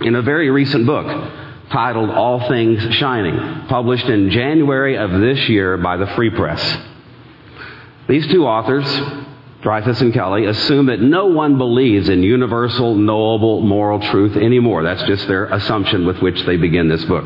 In 0.01 0.15
a 0.15 0.21
very 0.21 0.50
recent 0.50 0.86
book 0.86 1.07
titled 1.71 2.09
All 2.09 2.47
Things 2.47 2.81
Shining, 2.95 3.67
published 3.67 4.05
in 4.05 4.29
January 4.31 4.97
of 4.97 5.11
this 5.11 5.49
year 5.49 5.77
by 5.77 5.97
the 5.97 6.07
Free 6.07 6.29
Press. 6.29 6.77
These 8.07 8.27
two 8.27 8.45
authors, 8.45 8.85
Dreyfus 9.61 10.01
and 10.01 10.13
Kelly, 10.13 10.45
assume 10.45 10.88
that 10.88 10.99
no 10.99 11.27
one 11.27 11.57
believes 11.57 12.09
in 12.09 12.23
universal, 12.23 12.95
knowable, 12.95 13.61
moral 13.61 13.99
truth 13.99 14.35
anymore. 14.35 14.83
That's 14.83 15.03
just 15.03 15.27
their 15.27 15.45
assumption 15.45 16.05
with 16.07 16.19
which 16.21 16.43
they 16.45 16.57
begin 16.57 16.89
this 16.89 17.05
book. 17.05 17.25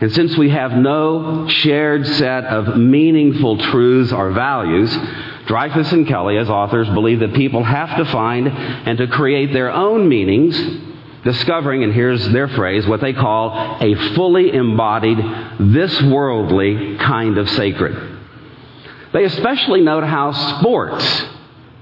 And 0.00 0.12
since 0.12 0.36
we 0.36 0.50
have 0.50 0.72
no 0.72 1.46
shared 1.48 2.06
set 2.06 2.44
of 2.44 2.76
meaningful 2.76 3.58
truths 3.58 4.12
or 4.12 4.32
values, 4.32 4.90
Dreyfus 5.46 5.92
and 5.92 6.06
Kelly, 6.06 6.38
as 6.38 6.48
authors, 6.48 6.88
believe 6.88 7.20
that 7.20 7.34
people 7.34 7.62
have 7.62 7.96
to 7.98 8.04
find 8.06 8.48
and 8.48 8.98
to 8.98 9.06
create 9.08 9.52
their 9.52 9.70
own 9.70 10.08
meanings, 10.08 10.56
discovering, 11.24 11.84
and 11.84 11.92
here's 11.92 12.28
their 12.30 12.48
phrase, 12.48 12.86
what 12.86 13.00
they 13.00 13.12
call 13.12 13.78
a 13.80 13.94
fully 14.14 14.52
embodied, 14.52 15.18
this 15.58 16.02
worldly 16.02 16.96
kind 16.98 17.38
of 17.38 17.48
sacred. 17.50 18.18
They 19.12 19.24
especially 19.24 19.82
note 19.82 20.04
how 20.04 20.32
sports, 20.58 21.24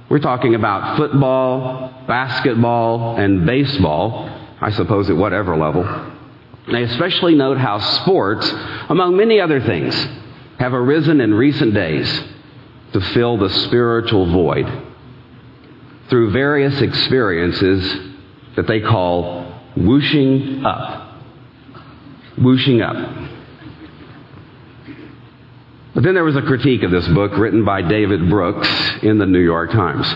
we're 0.09 0.19
talking 0.19 0.55
about 0.55 0.97
football, 0.97 2.05
basketball, 2.07 3.17
and 3.17 3.47
baseball, 3.47 4.29
I 4.61 4.71
suppose 4.73 5.09
at 5.09 5.17
whatever 5.17 5.57
level, 5.57 5.85
they 6.71 6.83
especially 6.83 7.35
note 7.35 7.57
how 7.57 7.79
sports, 7.79 8.49
among 8.89 9.17
many 9.17 9.41
other 9.41 9.61
things, 9.61 9.95
have 10.59 10.75
arisen 10.75 11.21
in 11.21 11.33
recent 11.33 11.73
days 11.73 12.23
to 12.93 13.01
fill 13.01 13.39
the 13.39 13.49
spiritual 13.49 14.31
void 14.31 14.67
through 16.09 16.33
various 16.33 16.81
experiences 16.81 18.10
that 18.61 18.67
they 18.67 18.81
call 18.81 19.59
whooshing 19.75 20.63
up. 20.67 21.15
Whooshing 22.37 22.83
up. 22.83 22.95
But 25.95 26.03
then 26.03 26.13
there 26.13 26.25
was 26.25 26.37
a 26.37 26.43
critique 26.43 26.83
of 26.83 26.91
this 26.91 27.09
book 27.09 27.33
written 27.39 27.65
by 27.65 27.81
David 27.81 28.29
Brooks 28.29 28.69
in 29.03 29.17
the 29.17 29.25
New 29.25 29.41
York 29.41 29.71
Times. 29.71 30.07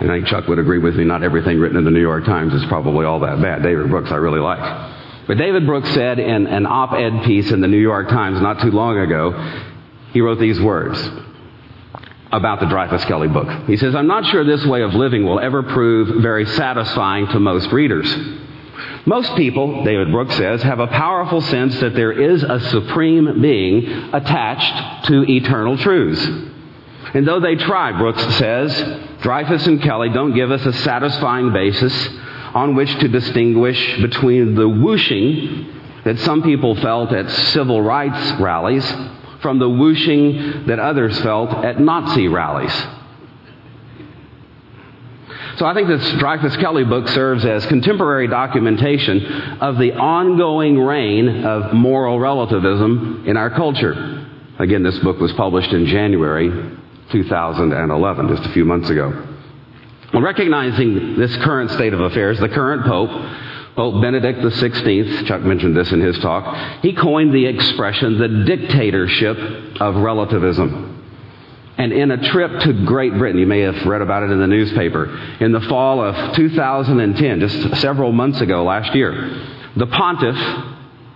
And 0.00 0.10
I 0.10 0.16
think 0.16 0.26
Chuck 0.28 0.48
would 0.48 0.58
agree 0.58 0.78
with 0.78 0.96
me, 0.96 1.04
not 1.04 1.22
everything 1.22 1.60
written 1.60 1.76
in 1.76 1.84
the 1.84 1.90
New 1.90 2.00
York 2.00 2.24
Times 2.24 2.54
is 2.54 2.64
probably 2.64 3.04
all 3.04 3.20
that 3.20 3.42
bad. 3.42 3.62
David 3.62 3.90
Brooks 3.90 4.10
I 4.10 4.16
really 4.16 4.40
like. 4.40 5.26
But 5.26 5.36
David 5.36 5.66
Brooks 5.66 5.92
said 5.92 6.18
in 6.18 6.46
an 6.46 6.64
op 6.64 6.94
ed 6.94 7.24
piece 7.24 7.52
in 7.52 7.60
the 7.60 7.68
New 7.68 7.76
York 7.76 8.08
Times 8.08 8.40
not 8.40 8.62
too 8.62 8.70
long 8.70 8.96
ago, 8.96 9.32
he 10.12 10.22
wrote 10.22 10.40
these 10.40 10.58
words 10.62 10.98
about 12.32 12.60
the 12.60 12.66
Dreyfus 12.66 13.04
Kelly 13.04 13.28
book. 13.28 13.66
He 13.66 13.76
says, 13.76 13.94
I'm 13.94 14.06
not 14.06 14.24
sure 14.26 14.44
this 14.44 14.64
way 14.64 14.82
of 14.82 14.94
living 14.94 15.24
will 15.24 15.38
ever 15.38 15.62
prove 15.62 16.22
very 16.22 16.46
satisfying 16.46 17.26
to 17.28 17.38
most 17.38 17.70
readers. 17.70 18.10
Most 19.04 19.36
people, 19.36 19.84
David 19.84 20.10
Brooks 20.10 20.36
says, 20.36 20.62
have 20.62 20.80
a 20.80 20.86
powerful 20.86 21.40
sense 21.42 21.78
that 21.80 21.94
there 21.94 22.12
is 22.12 22.42
a 22.42 22.60
supreme 22.70 23.42
being 23.42 23.86
attached 24.14 25.06
to 25.06 25.30
eternal 25.30 25.76
truths. 25.76 26.24
And 27.14 27.28
though 27.28 27.40
they 27.40 27.56
try, 27.56 27.92
Brooks 27.98 28.22
says, 28.36 28.72
Dreyfus 29.20 29.66
and 29.66 29.82
Kelly 29.82 30.08
don't 30.08 30.34
give 30.34 30.50
us 30.50 30.64
a 30.64 30.72
satisfying 30.72 31.52
basis 31.52 32.08
on 32.54 32.74
which 32.74 32.94
to 33.00 33.08
distinguish 33.08 34.00
between 34.00 34.54
the 34.54 34.68
whooshing 34.68 35.80
that 36.04 36.18
some 36.20 36.42
people 36.42 36.74
felt 36.76 37.12
at 37.12 37.30
civil 37.30 37.82
rights 37.82 38.40
rallies 38.40 38.84
from 39.42 39.58
the 39.58 39.68
whooshing 39.68 40.66
that 40.66 40.78
others 40.78 41.20
felt 41.20 41.50
at 41.50 41.80
Nazi 41.80 42.28
rallies. 42.28 42.72
So 45.58 45.66
I 45.66 45.74
think 45.74 45.88
this 45.88 46.12
Dreyfus 46.12 46.56
Kelly 46.56 46.84
book 46.84 47.08
serves 47.08 47.44
as 47.44 47.66
contemporary 47.66 48.26
documentation 48.26 49.24
of 49.60 49.76
the 49.78 49.92
ongoing 49.92 50.80
reign 50.80 51.44
of 51.44 51.74
moral 51.74 52.18
relativism 52.18 53.24
in 53.26 53.36
our 53.36 53.50
culture. 53.50 54.26
Again, 54.58 54.82
this 54.82 54.98
book 55.00 55.18
was 55.20 55.32
published 55.34 55.72
in 55.72 55.86
January 55.86 56.48
2011, 57.10 58.28
just 58.28 58.48
a 58.48 58.52
few 58.52 58.64
months 58.64 58.88
ago. 58.88 59.28
Well, 60.12 60.22
recognizing 60.22 61.18
this 61.18 61.36
current 61.36 61.70
state 61.70 61.92
of 61.92 62.00
affairs, 62.00 62.38
the 62.38 62.48
current 62.48 62.84
Pope, 62.84 63.10
Pope 63.76 64.02
Benedict 64.02 64.40
XVI, 64.40 65.26
Chuck 65.26 65.40
mentioned 65.42 65.76
this 65.76 65.90
in 65.92 66.00
his 66.00 66.18
talk, 66.18 66.82
he 66.82 66.92
coined 66.92 67.34
the 67.34 67.46
expression 67.46 68.18
the 68.18 68.44
dictatorship 68.44 69.38
of 69.80 69.96
relativism. 69.96 70.90
And 71.78 71.90
in 71.92 72.10
a 72.10 72.30
trip 72.30 72.60
to 72.60 72.84
Great 72.84 73.16
Britain, 73.16 73.40
you 73.40 73.46
may 73.46 73.60
have 73.60 73.86
read 73.86 74.02
about 74.02 74.24
it 74.24 74.30
in 74.30 74.38
the 74.38 74.46
newspaper, 74.46 75.06
in 75.40 75.52
the 75.52 75.60
fall 75.62 76.04
of 76.04 76.36
2010, 76.36 77.40
just 77.40 77.80
several 77.80 78.12
months 78.12 78.42
ago 78.42 78.62
last 78.62 78.94
year, 78.94 79.12
the 79.76 79.86
pontiff, 79.86 80.36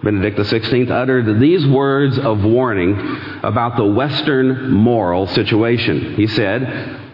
Benedict 0.02 0.38
XVI, 0.38 0.90
uttered 0.90 1.38
these 1.38 1.66
words 1.66 2.18
of 2.18 2.42
warning 2.42 2.98
about 3.42 3.76
the 3.76 3.84
Western 3.84 4.70
moral 4.70 5.26
situation. 5.26 6.14
He 6.14 6.26
said, 6.26 7.05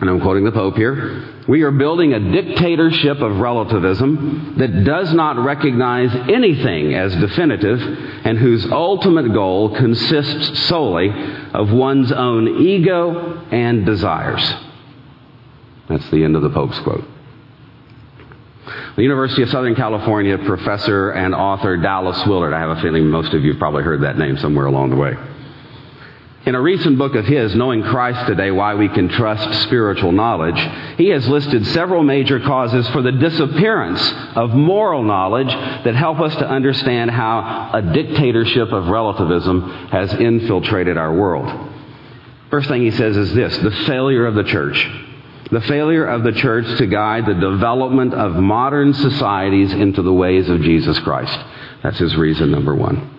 and 0.00 0.08
I'm 0.08 0.20
quoting 0.20 0.44
the 0.44 0.52
Pope 0.52 0.76
here, 0.76 1.24
we 1.48 1.62
are 1.62 1.72
building 1.72 2.12
a 2.12 2.20
dictatorship 2.20 3.18
of 3.18 3.40
relativism 3.40 4.54
that 4.58 4.84
does 4.84 5.12
not 5.12 5.44
recognize 5.44 6.14
anything 6.28 6.94
as 6.94 7.14
definitive 7.16 7.80
and 8.24 8.38
whose 8.38 8.70
ultimate 8.70 9.32
goal 9.32 9.74
consists 9.76 10.66
solely 10.68 11.10
of 11.52 11.72
one's 11.72 12.12
own 12.12 12.62
ego 12.62 13.44
and 13.50 13.84
desires. 13.84 14.54
That's 15.88 16.08
the 16.10 16.22
end 16.22 16.36
of 16.36 16.42
the 16.42 16.50
Pope's 16.50 16.78
quote. 16.80 17.04
The 18.94 19.02
University 19.02 19.42
of 19.42 19.48
Southern 19.50 19.74
California 19.74 20.38
professor 20.38 21.10
and 21.10 21.34
author 21.34 21.76
Dallas 21.76 22.24
Willard, 22.26 22.52
I 22.52 22.60
have 22.60 22.78
a 22.78 22.82
feeling 22.82 23.08
most 23.08 23.32
of 23.32 23.42
you 23.42 23.52
have 23.52 23.58
probably 23.58 23.82
heard 23.82 24.02
that 24.02 24.16
name 24.18 24.36
somewhere 24.38 24.66
along 24.66 24.90
the 24.90 24.96
way. 24.96 25.14
In 26.46 26.54
a 26.54 26.60
recent 26.60 26.98
book 26.98 27.16
of 27.16 27.26
his, 27.26 27.54
Knowing 27.56 27.82
Christ 27.82 28.26
Today 28.28 28.52
Why 28.52 28.74
We 28.74 28.88
Can 28.88 29.08
Trust 29.08 29.62
Spiritual 29.64 30.12
Knowledge, 30.12 30.58
he 30.96 31.08
has 31.08 31.28
listed 31.28 31.66
several 31.66 32.04
major 32.04 32.38
causes 32.38 32.88
for 32.90 33.02
the 33.02 33.12
disappearance 33.12 34.00
of 34.36 34.50
moral 34.50 35.02
knowledge 35.02 35.48
that 35.48 35.96
help 35.96 36.20
us 36.20 36.34
to 36.36 36.48
understand 36.48 37.10
how 37.10 37.70
a 37.74 37.82
dictatorship 37.82 38.70
of 38.72 38.86
relativism 38.86 39.68
has 39.90 40.14
infiltrated 40.14 40.96
our 40.96 41.12
world. 41.12 41.74
First 42.50 42.68
thing 42.68 42.82
he 42.82 42.92
says 42.92 43.16
is 43.16 43.34
this 43.34 43.58
the 43.58 43.72
failure 43.86 44.24
of 44.24 44.36
the 44.36 44.44
church. 44.44 44.88
The 45.50 45.60
failure 45.62 46.06
of 46.06 46.22
the 46.22 46.32
church 46.32 46.78
to 46.78 46.86
guide 46.86 47.26
the 47.26 47.34
development 47.34 48.14
of 48.14 48.36
modern 48.36 48.94
societies 48.94 49.72
into 49.72 50.02
the 50.02 50.12
ways 50.12 50.48
of 50.48 50.62
Jesus 50.62 50.98
Christ. 51.00 51.36
That's 51.82 51.98
his 51.98 52.16
reason 52.16 52.50
number 52.50 52.74
one. 52.74 53.17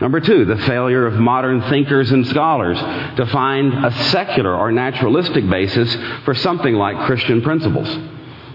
Number 0.00 0.20
two, 0.20 0.46
the 0.46 0.56
failure 0.56 1.06
of 1.06 1.14
modern 1.14 1.60
thinkers 1.68 2.10
and 2.10 2.26
scholars 2.26 2.78
to 3.16 3.26
find 3.26 3.84
a 3.84 3.92
secular 4.10 4.56
or 4.56 4.72
naturalistic 4.72 5.48
basis 5.48 5.94
for 6.24 6.34
something 6.34 6.74
like 6.74 7.06
Christian 7.06 7.42
principles. 7.42 7.88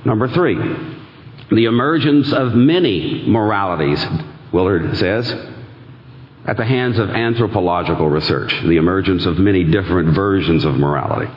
Number 0.05 0.27
three, 0.27 0.55
the 1.51 1.65
emergence 1.65 2.33
of 2.33 2.55
many 2.55 3.25
moralities, 3.27 4.03
Willard 4.51 4.97
says, 4.97 5.31
at 6.47 6.57
the 6.57 6.65
hands 6.65 6.97
of 6.97 7.09
anthropological 7.09 8.09
research, 8.09 8.51
the 8.63 8.77
emergence 8.77 9.25
of 9.25 9.37
many 9.37 9.63
different 9.63 10.15
versions 10.15 10.65
of 10.65 10.75
morality. 10.75 11.31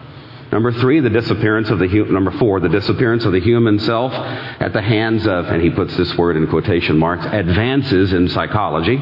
Number 0.50 0.72
three, 0.72 1.00
the 1.00 1.10
disappearance 1.10 1.68
of 1.68 1.78
the 1.78 1.86
number 1.86 2.30
four, 2.32 2.60
the 2.60 2.70
disappearance 2.70 3.26
of 3.26 3.32
the 3.32 3.40
human 3.40 3.78
self 3.78 4.12
at 4.14 4.72
the 4.72 4.80
hands 4.80 5.26
of, 5.26 5.46
and 5.46 5.62
he 5.62 5.68
puts 5.68 5.94
this 5.98 6.16
word 6.16 6.36
in 6.36 6.46
quotation 6.46 6.98
marks, 6.98 7.26
advances 7.26 8.14
in 8.14 8.28
psychology. 8.30 8.98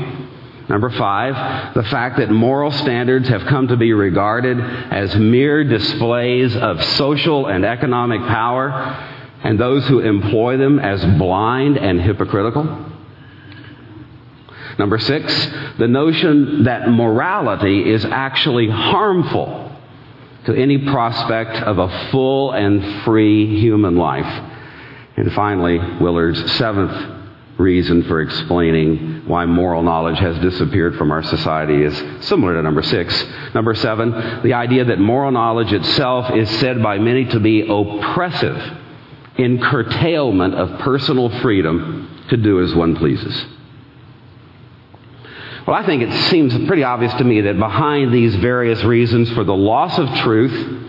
Number 0.68 0.90
five, 0.90 1.74
the 1.74 1.84
fact 1.84 2.18
that 2.18 2.30
moral 2.30 2.72
standards 2.72 3.28
have 3.28 3.42
come 3.42 3.68
to 3.68 3.76
be 3.76 3.92
regarded 3.92 4.58
as 4.58 5.14
mere 5.14 5.62
displays 5.62 6.56
of 6.56 6.82
social 6.82 7.46
and 7.46 7.64
economic 7.64 8.20
power, 8.22 8.70
and 9.44 9.60
those 9.60 9.86
who 9.86 10.00
employ 10.00 10.56
them 10.56 10.80
as 10.80 11.04
blind 11.18 11.78
and 11.78 12.00
hypocritical. 12.00 12.64
Number 14.78 14.98
six, 14.98 15.32
the 15.78 15.86
notion 15.86 16.64
that 16.64 16.88
morality 16.90 17.88
is 17.88 18.04
actually 18.04 18.68
harmful 18.68 19.72
to 20.46 20.54
any 20.54 20.78
prospect 20.78 21.56
of 21.62 21.78
a 21.78 22.10
full 22.10 22.52
and 22.52 23.04
free 23.04 23.60
human 23.60 23.96
life. 23.96 24.26
And 25.16 25.32
finally, 25.32 25.78
Willard's 26.00 26.52
seventh 26.52 27.25
reason 27.58 28.02
for 28.04 28.20
explaining 28.20 29.22
why 29.26 29.46
moral 29.46 29.82
knowledge 29.82 30.18
has 30.18 30.38
disappeared 30.40 30.96
from 30.96 31.10
our 31.10 31.22
society 31.22 31.82
is 31.82 32.26
similar 32.26 32.54
to 32.54 32.62
number 32.62 32.82
six. 32.82 33.24
Number 33.54 33.74
seven, 33.74 34.42
the 34.42 34.54
idea 34.54 34.84
that 34.84 34.98
moral 34.98 35.30
knowledge 35.30 35.72
itself 35.72 36.34
is 36.34 36.50
said 36.58 36.82
by 36.82 36.98
many 36.98 37.24
to 37.26 37.40
be 37.40 37.62
oppressive 37.62 38.60
in 39.38 39.60
curtailment 39.60 40.54
of 40.54 40.78
personal 40.80 41.30
freedom 41.40 42.24
to 42.28 42.36
do 42.36 42.62
as 42.62 42.74
one 42.74 42.96
pleases. 42.96 43.46
Well, 45.66 45.76
I 45.76 45.84
think 45.84 46.02
it 46.02 46.12
seems 46.30 46.54
pretty 46.66 46.84
obvious 46.84 47.12
to 47.14 47.24
me 47.24 47.40
that 47.42 47.58
behind 47.58 48.14
these 48.14 48.36
various 48.36 48.84
reasons 48.84 49.30
for 49.32 49.42
the 49.42 49.54
loss 49.54 49.98
of 49.98 50.08
truth 50.18 50.85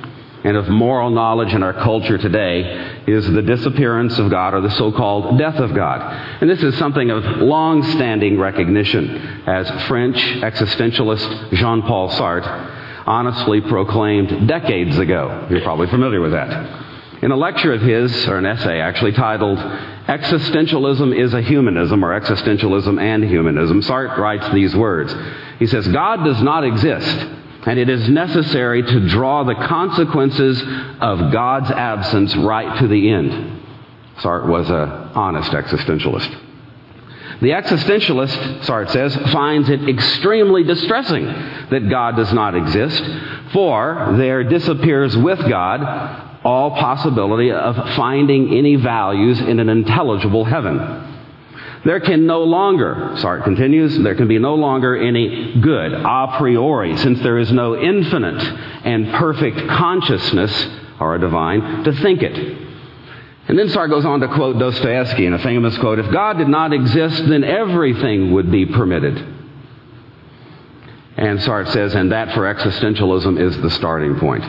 and 0.48 0.56
of 0.56 0.70
moral 0.70 1.10
knowledge 1.10 1.54
in 1.54 1.62
our 1.62 1.74
culture 1.74 2.18
today 2.18 3.04
is 3.06 3.30
the 3.30 3.42
disappearance 3.42 4.18
of 4.18 4.32
God 4.32 4.54
or 4.54 4.62
the 4.62 4.72
so 4.72 4.94
called 4.94 5.38
death 5.38 5.56
of 5.56 5.76
God. 5.76 6.00
And 6.40 6.50
this 6.50 6.64
is 6.64 6.78
something 6.78 7.10
of 7.10 7.22
long 7.42 7.84
standing 7.84 8.40
recognition, 8.40 9.18
as 9.46 9.70
French 9.88 10.16
existentialist 10.16 11.52
Jean 11.52 11.82
Paul 11.82 12.10
Sartre 12.12 12.76
honestly 13.06 13.60
proclaimed 13.60 14.48
decades 14.48 14.98
ago. 14.98 15.48
You're 15.50 15.64
probably 15.64 15.88
familiar 15.88 16.22
with 16.22 16.32
that. 16.32 17.22
In 17.22 17.32
a 17.32 17.36
lecture 17.36 17.74
of 17.74 17.82
his, 17.82 18.26
or 18.30 18.38
an 18.38 18.46
essay 18.46 18.80
actually, 18.80 19.12
titled 19.12 19.58
Existentialism 19.58 21.14
is 21.14 21.34
a 21.34 21.42
Humanism, 21.42 22.06
or 22.06 22.18
Existentialism 22.18 23.02
and 23.02 23.22
Humanism, 23.26 23.82
Sartre 23.82 24.18
writes 24.18 24.50
these 24.54 24.74
words. 24.74 25.14
He 25.60 25.68
says, 25.68 25.90
God 25.90 26.24
does 26.24 26.42
not 26.42 26.64
exist 26.64 27.28
and 27.68 27.78
it 27.78 27.90
is 27.90 28.08
necessary 28.08 28.82
to 28.82 29.10
draw 29.10 29.44
the 29.44 29.54
consequences 29.54 30.62
of 31.02 31.34
God's 31.34 31.70
absence 31.70 32.34
right 32.38 32.80
to 32.80 32.88
the 32.88 33.10
end. 33.10 33.62
Sartre 34.20 34.48
was 34.48 34.70
an 34.70 34.76
honest 34.76 35.52
existentialist. 35.52 36.44
The 37.42 37.50
existentialist, 37.50 38.62
Sartre 38.62 38.90
says, 38.90 39.16
finds 39.34 39.70
it 39.70 39.88
extremely 39.88 40.64
distressing 40.64 41.26
that 41.26 41.90
God 41.90 42.16
does 42.16 42.32
not 42.32 42.56
exist, 42.56 43.04
for 43.52 44.16
there 44.18 44.46
disappears 44.46 45.16
with 45.18 45.40
God 45.40 46.40
all 46.46 46.72
possibility 46.72 47.52
of 47.52 47.76
finding 47.98 48.56
any 48.58 48.78
values 48.78 49.42
in 49.42 49.60
an 49.60 49.68
intelligible 49.68 50.46
heaven. 50.46 50.78
There 51.88 52.02
can 52.02 52.26
no 52.26 52.44
longer, 52.44 52.96
Sartre 53.14 53.46
continues, 53.46 53.98
there 54.00 54.16
can 54.16 54.28
be 54.28 54.40
no 54.40 54.56
longer 54.56 54.94
any 54.98 55.58
good 55.62 55.94
a 55.94 56.36
priori, 56.38 56.98
since 56.98 57.22
there 57.22 57.38
is 57.38 57.50
no 57.50 57.80
infinite 57.80 58.44
and 58.84 59.14
perfect 59.14 59.58
consciousness 59.70 60.68
or 61.00 61.16
a 61.16 61.20
divine 61.20 61.86
to 61.86 61.94
think 61.94 62.24
it. 62.24 62.36
And 63.48 63.58
then 63.58 63.70
Sartre 63.70 63.90
goes 63.90 64.04
on 64.04 64.20
to 64.20 64.28
quote 64.28 64.60
Dostoevsky 64.60 65.28
in 65.28 65.34
a 65.34 65.40
famous 65.40 65.78
quote 65.78 66.00
If 66.00 66.12
God 66.12 66.38
did 66.38 66.50
not 66.50 66.74
exist, 66.74 67.26
then 67.26 67.46
everything 67.46 68.34
would 68.34 68.52
be 68.52 68.66
permitted. 68.66 69.16
And 71.16 71.40
Sartre 71.40 71.72
says, 71.72 71.96
and 71.96 72.12
that 72.12 72.34
for 72.34 72.54
existentialism 72.54 73.40
is 73.40 73.62
the 73.62 73.70
starting 73.70 74.20
point. 74.20 74.44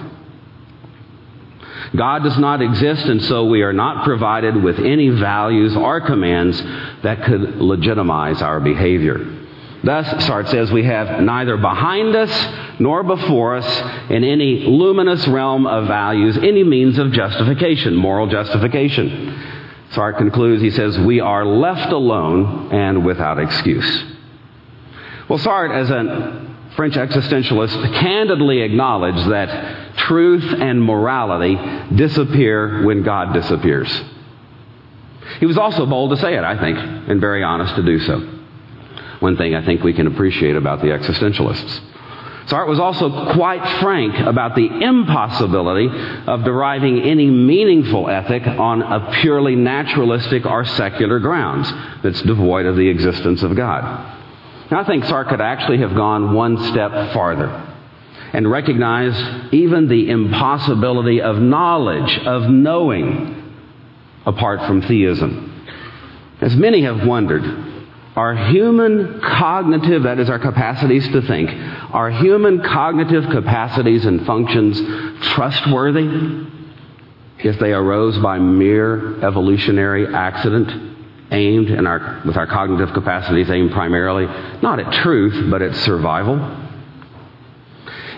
God 1.96 2.22
does 2.22 2.38
not 2.38 2.60
exist, 2.60 3.06
and 3.06 3.22
so 3.24 3.46
we 3.46 3.62
are 3.62 3.72
not 3.72 4.04
provided 4.04 4.62
with 4.62 4.78
any 4.78 5.08
values 5.08 5.74
or 5.74 6.00
commands 6.00 6.60
that 7.02 7.24
could 7.24 7.56
legitimize 7.56 8.42
our 8.42 8.60
behavior. 8.60 9.36
Thus, 9.82 10.06
Sartre 10.24 10.50
says, 10.50 10.72
we 10.72 10.84
have 10.84 11.22
neither 11.22 11.56
behind 11.56 12.16
us 12.16 12.80
nor 12.80 13.04
before 13.04 13.56
us 13.56 14.10
in 14.10 14.24
any 14.24 14.64
luminous 14.64 15.26
realm 15.28 15.66
of 15.66 15.86
values 15.86 16.36
any 16.36 16.64
means 16.64 16.98
of 16.98 17.12
justification, 17.12 17.94
moral 17.94 18.26
justification. 18.26 19.56
Sartre 19.92 20.18
concludes, 20.18 20.62
he 20.62 20.70
says, 20.70 20.98
we 20.98 21.20
are 21.20 21.46
left 21.46 21.92
alone 21.92 22.72
and 22.72 23.06
without 23.06 23.38
excuse. 23.38 24.04
Well, 25.28 25.38
Sartre, 25.38 25.74
as 25.74 25.90
a 25.90 26.47
French 26.78 26.94
existentialists 26.94 27.92
candidly 27.98 28.62
acknowledge 28.62 29.16
that 29.30 29.96
truth 29.96 30.44
and 30.44 30.80
morality 30.80 31.58
disappear 31.96 32.84
when 32.84 33.02
God 33.02 33.34
disappears. 33.34 33.90
He 35.40 35.46
was 35.46 35.58
also 35.58 35.86
bold 35.86 36.10
to 36.10 36.16
say 36.18 36.36
it, 36.36 36.44
I 36.44 36.56
think, 36.56 36.78
and 36.78 37.20
very 37.20 37.42
honest 37.42 37.74
to 37.74 37.82
do 37.82 37.98
so. 37.98 38.20
One 39.18 39.36
thing 39.36 39.56
I 39.56 39.66
think 39.66 39.82
we 39.82 39.92
can 39.92 40.06
appreciate 40.06 40.54
about 40.54 40.80
the 40.80 40.86
existentialists. 40.86 41.80
Sartre 42.46 42.68
was 42.68 42.78
also 42.78 43.34
quite 43.34 43.80
frank 43.80 44.14
about 44.16 44.54
the 44.54 44.68
impossibility 44.68 45.88
of 46.28 46.44
deriving 46.44 47.00
any 47.02 47.28
meaningful 47.28 48.08
ethic 48.08 48.46
on 48.46 48.82
a 48.82 49.18
purely 49.20 49.56
naturalistic 49.56 50.46
or 50.46 50.64
secular 50.64 51.18
grounds 51.18 51.72
that's 52.04 52.22
devoid 52.22 52.66
of 52.66 52.76
the 52.76 52.88
existence 52.88 53.42
of 53.42 53.56
God. 53.56 54.17
Now, 54.70 54.80
I 54.80 54.84
think 54.84 55.04
Sartre 55.04 55.30
could 55.30 55.40
actually 55.40 55.78
have 55.78 55.94
gone 55.94 56.34
one 56.34 56.62
step 56.64 56.90
farther 57.14 57.48
and 58.32 58.50
recognized 58.50 59.54
even 59.54 59.88
the 59.88 60.10
impossibility 60.10 61.22
of 61.22 61.38
knowledge, 61.38 62.18
of 62.26 62.50
knowing, 62.50 63.54
apart 64.26 64.60
from 64.66 64.82
theism. 64.82 65.66
As 66.40 66.54
many 66.54 66.82
have 66.82 67.06
wondered, 67.06 67.42
are 68.14 68.34
human 68.50 69.20
cognitive, 69.20 70.02
that 70.02 70.18
is, 70.18 70.28
our 70.28 70.38
capacities 70.38 71.06
to 71.08 71.22
think, 71.22 71.50
are 71.94 72.10
human 72.10 72.62
cognitive 72.62 73.30
capacities 73.30 74.04
and 74.04 74.26
functions 74.26 74.78
trustworthy 75.28 76.46
if 77.38 77.58
they 77.58 77.72
arose 77.72 78.18
by 78.18 78.38
mere 78.38 79.24
evolutionary 79.24 80.12
accident? 80.14 80.97
Aimed 81.30 81.70
our, 81.70 82.22
with 82.24 82.36
our 82.36 82.46
cognitive 82.46 82.94
capacities 82.94 83.50
aimed 83.50 83.72
primarily 83.72 84.26
not 84.62 84.80
at 84.80 84.92
truth, 85.02 85.50
but 85.50 85.60
at 85.60 85.74
survival? 85.76 86.64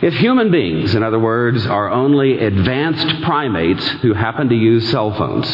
If 0.01 0.14
human 0.14 0.51
beings, 0.51 0.94
in 0.94 1.03
other 1.03 1.18
words, 1.18 1.66
are 1.66 1.90
only 1.90 2.38
advanced 2.38 3.23
primates 3.23 3.87
who 4.03 4.14
happen 4.14 4.49
to 4.49 4.55
use 4.55 4.90
cell 4.90 5.12
phones, 5.12 5.53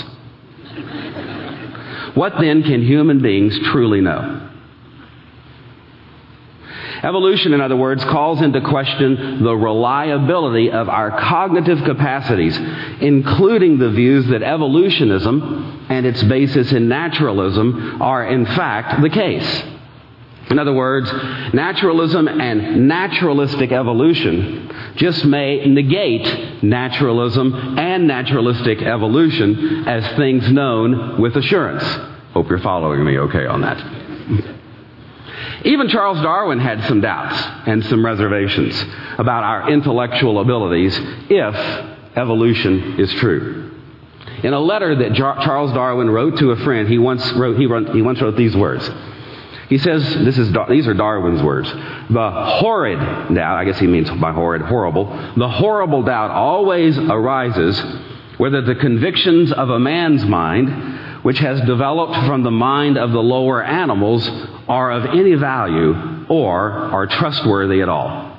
what 2.14 2.34
then 2.38 2.62
can 2.62 2.82
human 2.82 3.20
beings 3.20 3.58
truly 3.70 4.00
know? 4.00 4.45
Evolution, 7.02 7.52
in 7.52 7.60
other 7.60 7.76
words, 7.76 8.02
calls 8.04 8.40
into 8.40 8.60
question 8.60 9.42
the 9.42 9.54
reliability 9.54 10.70
of 10.70 10.88
our 10.88 11.10
cognitive 11.20 11.84
capacities, 11.84 12.56
including 13.00 13.78
the 13.78 13.90
views 13.90 14.26
that 14.28 14.42
evolutionism 14.42 15.86
and 15.88 16.06
its 16.06 16.22
basis 16.24 16.72
in 16.72 16.88
naturalism 16.88 18.00
are 18.00 18.26
in 18.26 18.46
fact 18.46 19.02
the 19.02 19.10
case. 19.10 19.64
In 20.48 20.60
other 20.60 20.72
words, 20.72 21.12
naturalism 21.52 22.28
and 22.28 22.86
naturalistic 22.86 23.72
evolution 23.72 24.70
just 24.94 25.24
may 25.24 25.66
negate 25.66 26.62
naturalism 26.62 27.78
and 27.78 28.06
naturalistic 28.06 28.80
evolution 28.80 29.88
as 29.88 30.16
things 30.16 30.50
known 30.52 31.20
with 31.20 31.36
assurance. 31.36 31.82
Hope 32.32 32.48
you're 32.48 32.60
following 32.60 33.04
me 33.04 33.18
okay 33.18 33.46
on 33.46 33.62
that. 33.62 34.55
Even 35.64 35.88
Charles 35.88 36.20
Darwin 36.22 36.58
had 36.58 36.84
some 36.84 37.00
doubts 37.00 37.36
and 37.66 37.84
some 37.86 38.04
reservations 38.04 38.80
about 39.18 39.44
our 39.44 39.70
intellectual 39.70 40.40
abilities 40.40 40.98
if 41.28 41.54
evolution 42.16 42.98
is 43.00 43.12
true. 43.14 43.70
In 44.42 44.52
a 44.52 44.60
letter 44.60 44.94
that 44.96 45.14
Charles 45.14 45.72
Darwin 45.72 46.10
wrote 46.10 46.38
to 46.38 46.50
a 46.50 46.56
friend, 46.56 46.88
he 46.88 46.98
once 46.98 47.32
wrote, 47.32 47.56
he, 47.56 47.66
he 47.92 48.02
once 48.02 48.20
wrote 48.20 48.36
these 48.36 48.56
words. 48.56 48.88
He 49.68 49.78
says, 49.78 50.02
this 50.24 50.38
is, 50.38 50.54
these 50.68 50.86
are 50.86 50.94
Darwin's 50.94 51.42
words. 51.42 51.68
The 51.72 52.30
horrid 52.30 52.98
doubt, 53.34 53.56
I 53.56 53.64
guess 53.64 53.78
he 53.78 53.86
means 53.86 54.08
by 54.10 54.32
horrid, 54.32 54.62
horrible, 54.62 55.06
the 55.36 55.48
horrible 55.48 56.02
doubt 56.02 56.30
always 56.30 56.96
arises 56.98 57.82
whether 58.38 58.60
the 58.60 58.76
convictions 58.76 59.50
of 59.50 59.70
a 59.70 59.80
man's 59.80 60.24
mind, 60.24 60.68
which 61.26 61.40
has 61.40 61.60
developed 61.62 62.14
from 62.28 62.44
the 62.44 62.50
mind 62.52 62.96
of 62.96 63.10
the 63.10 63.20
lower 63.20 63.60
animals, 63.60 64.24
are 64.68 64.92
of 64.92 65.06
any 65.06 65.34
value 65.34 65.92
or 66.28 66.70
are 66.70 67.08
trustworthy 67.08 67.82
at 67.82 67.88
all. 67.88 68.32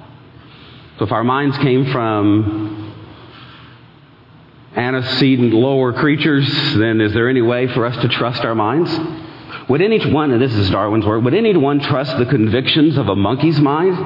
So 0.98 1.04
if 1.04 1.12
our 1.12 1.26
minds 1.26 1.58
came 1.58 1.92
from 1.92 2.96
antecedent 4.74 5.52
lower 5.52 5.92
creatures, 5.92 6.48
then 6.76 7.02
is 7.02 7.12
there 7.12 7.28
any 7.28 7.42
way 7.42 7.68
for 7.68 7.86
us 7.86 8.02
to 8.04 8.08
trust 8.08 8.46
our 8.46 8.56
minds? 8.56 8.98
Would 9.68 9.82
anyone, 9.82 10.32
and 10.32 10.42
this 10.42 10.54
is 10.54 10.70
Darwin's 10.70 11.06
word, 11.06 11.26
would 11.26 11.34
anyone 11.34 11.82
trust 11.82 12.18
the 12.18 12.26
convictions 12.26 12.98
of 12.98 13.10
a 13.10 13.18
monkey's 13.18 13.60
mind 13.60 13.98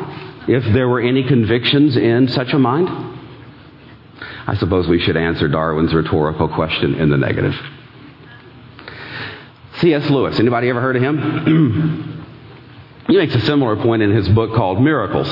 if 0.49 0.63
there 0.73 0.89
were 0.89 1.01
any 1.01 1.21
convictions 1.21 1.95
in 1.97 2.29
such 2.29 2.51
a 2.51 2.57
mind? 2.57 2.89
I 4.47 4.55
suppose 4.55 4.87
we 4.87 4.99
should 4.99 5.17
answer 5.17 5.47
Darwin's 5.47 5.93
rhetorical 5.93 6.47
question 6.47 6.95
in 6.95 7.11
the 7.11 7.17
negative. 7.17 7.53
C.S. 9.81 10.09
Lewis, 10.09 10.39
anybody 10.39 10.69
ever 10.69 10.79
heard 10.79 10.95
of 10.95 11.01
him? 11.01 12.25
he 13.07 13.17
makes 13.17 13.35
a 13.35 13.41
similar 13.41 13.75
point 13.75 14.01
in 14.01 14.11
his 14.11 14.29
book 14.29 14.55
called 14.55 14.81
Miracles. 14.81 15.27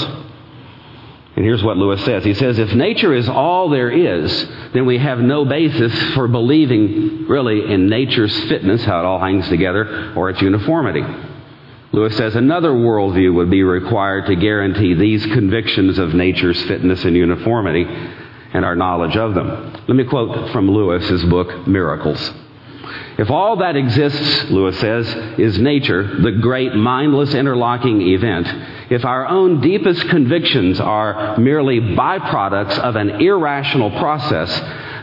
And 1.35 1.45
here's 1.45 1.63
what 1.63 1.77
Lewis 1.77 2.03
says. 2.03 2.25
He 2.25 2.33
says, 2.33 2.59
if 2.59 2.73
nature 2.73 3.13
is 3.13 3.29
all 3.29 3.69
there 3.69 3.89
is, 3.89 4.45
then 4.73 4.85
we 4.85 4.97
have 4.97 5.19
no 5.19 5.45
basis 5.45 5.93
for 6.13 6.27
believing 6.27 7.27
really 7.27 7.71
in 7.71 7.88
nature's 7.88 8.38
fitness, 8.49 8.83
how 8.83 8.99
it 8.99 9.05
all 9.05 9.19
hangs 9.19 9.47
together, 9.47 10.13
or 10.17 10.29
its 10.31 10.41
uniformity. 10.41 11.03
Lewis 11.91 12.17
says 12.17 12.35
another 12.35 12.71
worldview 12.71 13.33
would 13.35 13.49
be 13.49 13.63
required 13.63 14.25
to 14.25 14.35
guarantee 14.35 14.95
these 14.95 15.25
convictions 15.27 15.97
of 15.97 16.13
nature's 16.13 16.62
fitness 16.63 17.05
and 17.05 17.15
uniformity 17.15 17.83
and 17.83 18.65
our 18.65 18.75
knowledge 18.75 19.15
of 19.15 19.33
them. 19.33 19.73
Let 19.88 19.95
me 19.95 20.03
quote 20.03 20.51
from 20.51 20.69
Lewis's 20.69 21.23
book, 21.25 21.67
Miracles. 21.67 22.33
If 23.17 23.30
all 23.30 23.58
that 23.58 23.75
exists, 23.75 24.49
Lewis 24.49 24.80
says, 24.80 25.08
is 25.39 25.60
nature, 25.60 26.21
the 26.21 26.32
great 26.32 26.73
mindless 26.73 27.34
interlocking 27.34 28.02
event, 28.02 28.47
if 28.91 29.06
our 29.06 29.28
own 29.28 29.62
deepest 29.62 30.08
convictions 30.10 30.80
are 30.80 31.38
merely 31.38 31.80
byproducts 31.80 32.80
of 32.80 32.95
an 32.95 33.21
irrational 33.21 33.91
process, 33.91 34.49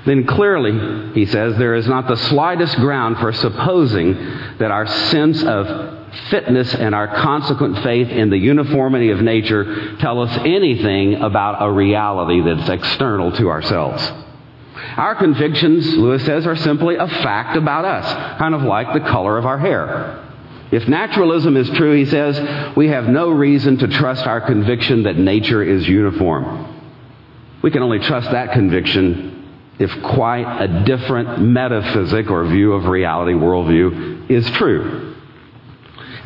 then 0.07 0.27
clearly, 0.27 1.13
he 1.15 1.27
says, 1.27 1.57
there 1.57 1.75
is 1.75 1.87
not 1.87 2.09
the 2.09 2.17
slightest 2.17 2.77
ground 2.77 3.19
for 3.19 3.33
supposing 3.33 4.15
that 4.59 4.71
our 4.71 4.87
sense 4.87 5.43
of 5.43 5.97
fitness 6.31 6.75
and 6.75 6.95
our 6.95 7.09
consequent 7.09 7.83
faith 7.83 8.09
in 8.09 8.31
the 8.31 8.39
uniformity 8.39 9.11
of 9.11 9.21
nature 9.21 9.97
tell 9.97 10.21
us 10.21 10.39
anything 10.45 11.17
about 11.17 11.57
a 11.61 11.71
reality 11.71 12.41
that's 12.41 12.69
external 12.69 13.33
to 13.33 13.49
ourselves. 13.49 14.26
Our 14.97 15.15
convictions, 15.15 15.97
Lewis 15.97 16.25
says, 16.25 16.47
are 16.47 16.57
simply 16.57 16.97
a 16.97 17.07
fact 17.07 17.57
about 17.57 17.85
us, 17.85 18.39
kind 18.39 18.55
of 18.55 18.63
like 18.63 18.93
the 18.93 19.01
color 19.01 19.39
of 19.39 19.47
our 19.47 19.59
hair. 19.59 20.23
If 20.71 20.89
naturalism 20.89 21.57
is 21.57 21.71
true, 21.71 21.95
he 21.97 22.07
says, 22.07 22.77
we 22.77 22.89
have 22.89 23.09
no 23.09 23.31
reason 23.31 23.79
to 23.79 23.89
trust 23.89 24.27
our 24.27 24.41
conviction 24.41 25.05
that 25.05 25.17
nature 25.17 25.63
is 25.63 25.87
uniform. 25.89 26.75
We 27.63 27.71
can 27.71 27.83
only 27.83 28.01
trust 28.01 28.31
that 28.33 28.53
conviction 28.53 29.33
if 29.79 29.91
quite 30.03 30.63
a 30.63 30.85
different 30.85 31.41
metaphysic 31.41 32.31
or 32.31 32.45
view 32.47 32.73
of 32.73 32.87
reality, 32.87 33.33
worldview, 33.33 34.31
is 34.31 34.49
true. 34.53 35.16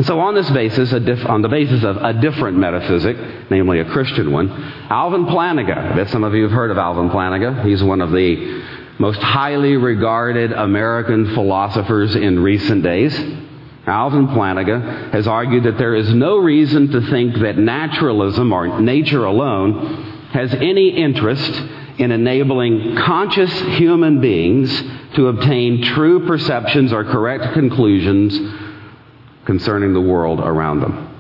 And 0.01 0.07
so, 0.07 0.19
on 0.19 0.35
this 0.35 0.49
basis, 0.49 0.89
diff- 0.89 1.27
on 1.27 1.43
the 1.43 1.51
basis 1.51 1.85
of 1.85 1.99
a 1.99 2.15
different 2.15 2.57
metaphysic, 2.57 3.19
namely 3.51 3.81
a 3.81 3.85
Christian 3.85 4.33
one, 4.33 4.49
Alvin 4.89 5.27
Plantinga, 5.27 5.77
I 5.77 5.95
bet 5.95 6.09
some 6.09 6.25
of 6.25 6.35
you 6.35 6.45
have 6.45 6.53
heard 6.53 6.71
of 6.71 6.79
Alvin 6.79 7.11
Plantinga. 7.11 7.67
He's 7.67 7.83
one 7.83 8.01
of 8.01 8.11
the 8.11 8.63
most 8.99 9.21
highly 9.21 9.77
regarded 9.77 10.53
American 10.53 11.35
philosophers 11.35 12.17
in 12.17 12.39
recent 12.39 12.83
days. 12.83 13.15
Alvin 13.87 14.29
Plantinga 14.29 15.13
has 15.13 15.27
argued 15.27 15.65
that 15.65 15.77
there 15.77 15.95
is 15.95 16.09
no 16.15 16.39
reason 16.39 16.89
to 16.93 17.03
think 17.11 17.35
that 17.41 17.59
naturalism 17.59 18.55
or 18.55 18.81
nature 18.81 19.27
alone 19.27 20.31
has 20.33 20.55
any 20.55 20.97
interest 20.97 21.53
in 21.99 22.11
enabling 22.11 22.97
conscious 22.97 23.53
human 23.77 24.23
beings 24.23 24.83
to 25.15 25.29
obtain 25.29 25.83
true 25.83 26.27
perceptions 26.27 26.91
or 26.91 27.05
correct 27.05 27.53
conclusions 27.53 28.60
concerning 29.51 29.93
the 29.93 30.01
world 30.01 30.39
around 30.39 30.79
them. 30.79 31.13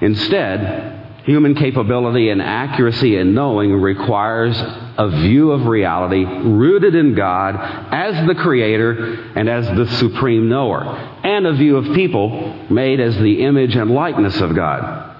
Instead, 0.00 1.24
human 1.24 1.52
capability 1.56 2.28
and 2.28 2.40
accuracy 2.40 3.16
in 3.16 3.34
knowing 3.34 3.72
requires 3.72 4.56
a 4.56 5.08
view 5.22 5.50
of 5.50 5.66
reality 5.66 6.24
rooted 6.24 6.94
in 6.94 7.16
God 7.16 7.56
as 7.92 8.24
the 8.28 8.36
creator 8.36 9.32
and 9.34 9.48
as 9.48 9.66
the 9.66 9.88
supreme 9.98 10.48
knower, 10.48 10.84
and 11.24 11.44
a 11.44 11.54
view 11.54 11.76
of 11.76 11.92
people 11.96 12.68
made 12.70 13.00
as 13.00 13.16
the 13.16 13.42
image 13.42 13.74
and 13.74 13.90
likeness 13.90 14.40
of 14.40 14.54
God. 14.54 15.16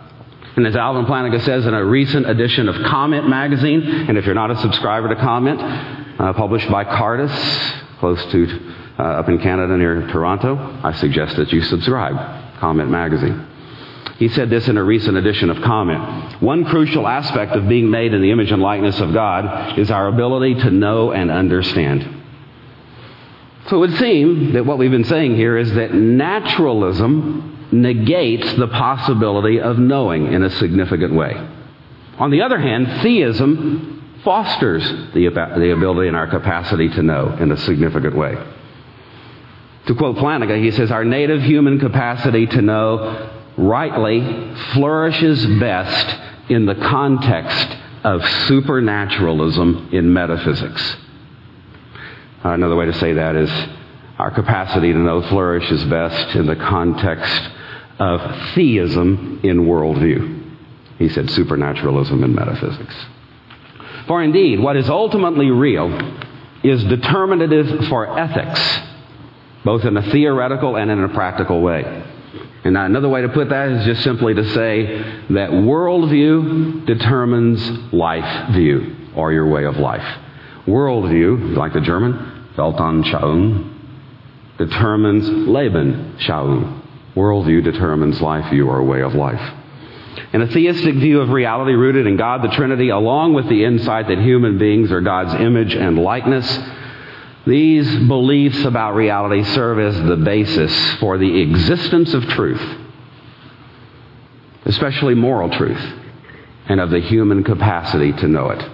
And 0.55 0.69
as 0.69 0.77
Alvin 0.77 1.07
Plantinga 1.07 1.45
says 1.45 1.67
in 1.67 1.75
a 1.75 1.85
recent 1.85 2.31
edition 2.31 2.69
of 2.69 2.77
Comment 2.87 3.29
magazine, 3.29 3.83
and 3.83 4.17
if 4.17 4.25
you're 4.25 4.37
not 4.37 4.53
a 4.53 4.59
subscriber 4.59 5.09
to 5.09 5.17
Comment, 5.17 5.61
uh, 5.61 6.33
published 6.35 6.71
by 6.71 6.85
Cardus, 6.85 7.99
close 7.99 8.25
to 8.31 8.86
uh, 8.99 9.03
up 9.03 9.29
in 9.29 9.39
Canada 9.39 9.77
near 9.77 10.07
Toronto, 10.09 10.57
I 10.83 10.93
suggest 10.93 11.37
that 11.37 11.53
you 11.53 11.63
subscribe. 11.63 12.59
Comment 12.59 12.91
magazine. 12.91 13.47
He 14.19 14.29
said 14.29 14.49
this 14.49 14.67
in 14.69 14.79
a 14.79 14.83
recent 14.83 15.19
edition 15.19 15.51
of 15.51 15.63
Comment. 15.63 16.41
One 16.41 16.65
crucial 16.65 17.07
aspect 17.07 17.53
of 17.53 17.69
being 17.69 17.91
made 17.91 18.15
in 18.15 18.23
the 18.23 18.31
image 18.31 18.51
and 18.51 18.63
likeness 18.63 18.99
of 19.01 19.13
God 19.13 19.79
is 19.79 19.91
our 19.91 20.09
ability 20.09 20.55
to 20.55 20.71
know 20.71 21.13
and 21.13 21.31
understand. 21.31 22.25
So 23.69 23.77
it 23.77 23.81
would 23.81 23.99
seem 23.99 24.53
that 24.55 24.65
what 24.65 24.79
we've 24.79 24.91
been 24.91 25.05
saying 25.05 25.37
here 25.37 25.59
is 25.59 25.75
that 25.75 25.93
naturalism 25.93 27.69
negates 27.73 28.55
the 28.55 28.69
possibility 28.69 29.61
of 29.61 29.79
knowing 29.79 30.33
in 30.33 30.45
a 30.45 30.51
significant 30.51 31.13
way. 31.13 31.35
On 32.19 32.31
the 32.31 32.43
other 32.43 32.59
hand, 32.59 33.03
theism 33.03 34.21
fosters 34.25 34.83
the, 35.13 35.29
the 35.29 35.73
ability 35.73 36.09
and 36.09 36.17
our 36.17 36.29
capacity 36.29 36.89
to 36.89 37.03
know 37.03 37.37
in 37.39 37.53
a 37.53 37.57
significant 37.57 38.17
way. 38.17 38.37
To 39.87 39.95
quote 39.95 40.17
Plantinga, 40.17 40.63
he 40.63 40.73
says, 40.73 40.91
Our 40.91 41.05
native 41.05 41.43
human 41.43 41.79
capacity 41.79 42.47
to 42.47 42.63
know 42.63 43.31
rightly 43.57 44.55
flourishes 44.75 45.45
best 45.61 46.51
in 46.51 46.67
the 46.67 46.75
context 46.75 47.77
of 48.05 48.27
supernaturalism 48.47 49.91
in 49.93 50.13
metaphysics. 50.13 50.97
Uh, 52.45 52.51
another 52.51 52.77
way 52.77 52.87
to 52.87 52.95
say 52.95 53.15
that 53.15 53.35
is 53.35 53.51
our 54.19 54.31
capacity 54.31 54.93
to 54.93 54.99
know 54.99 55.23
flourishes 55.23 55.85
best 55.85 56.37
in 56.37 56.47
the 56.47 56.57
context 56.57 57.51
of 57.99 58.55
theism 58.55 59.41
in 59.43 59.67
worldview. 59.67 60.43
He 60.99 61.09
said 61.09 61.31
supernaturalism 61.31 62.23
in 62.23 62.35
metaphysics. 62.35 62.95
For 64.07 64.23
indeed, 64.23 64.61
what 64.61 64.77
is 64.77 64.89
ultimately 64.89 65.51
real 65.51 65.91
is 66.63 66.83
determinative 66.85 67.89
for 67.89 68.19
ethics, 68.19 68.61
both 69.67 69.85
in 69.85 69.97
a 69.97 70.11
theoretical 70.13 70.77
and 70.77 70.93
in 70.93 71.03
a 71.03 71.09
practical 71.09 71.61
way. 71.61 71.83
And 72.63 72.77
another 72.77 73.09
way 73.09 73.23
to 73.23 73.29
put 73.29 73.49
that 73.49 73.69
is 73.69 73.85
just 73.85 74.05
simply 74.05 74.33
to 74.33 74.45
say 74.55 74.87
that 75.31 75.51
worldview 75.51 76.87
determines 76.87 77.93
life 77.93 78.53
view, 78.53 78.95
or 79.17 79.33
your 79.33 79.49
way 79.49 79.65
of 79.65 79.77
life. 79.77 80.07
Worldview, 80.67 81.57
like 81.57 81.73
the 81.73 81.81
German, 81.81 82.49
Weltanschauung, 82.57 83.73
determines 84.57 85.29
Lebensschauung. 85.29 86.83
Worldview 87.17 87.65
determines 87.65 88.21
life 88.21 88.49
view, 88.51 88.69
or 88.69 88.85
way 88.85 89.03
of 89.03 89.15
life. 89.15 89.55
And 90.33 90.43
a 90.45 90.47
theistic 90.47 90.95
view 90.95 91.21
of 91.21 91.31
reality 91.31 91.73
rooted 91.73 92.07
in 92.07 92.17
God, 92.17 92.43
the 92.43 92.55
Trinity, 92.55 92.91
along 92.91 93.35
with 93.35 93.49
the 93.49 93.65
insight 93.65 94.07
that 94.09 94.19
human 94.19 94.59
beings 94.59 94.93
are 94.93 95.01
God's 95.01 95.35
image 95.35 95.75
and 95.75 95.99
likeness, 95.99 96.47
these 97.47 97.89
beliefs 98.09 98.65
about 98.65 98.95
reality 98.95 99.45
serve 99.45 99.79
as 99.79 99.95
the 100.03 100.17
basis 100.17 100.95
for 100.97 101.17
the 101.17 101.41
existence 101.41 102.13
of 102.13 102.27
truth, 102.31 102.79
especially 104.65 105.15
moral 105.15 105.51
truth, 105.51 105.95
and 106.69 106.81
of 106.81 106.91
the 106.91 107.01
human 107.01 107.45
capacity 107.45 108.13
to 108.13 108.27
know 108.27 108.51
it. 108.51 108.71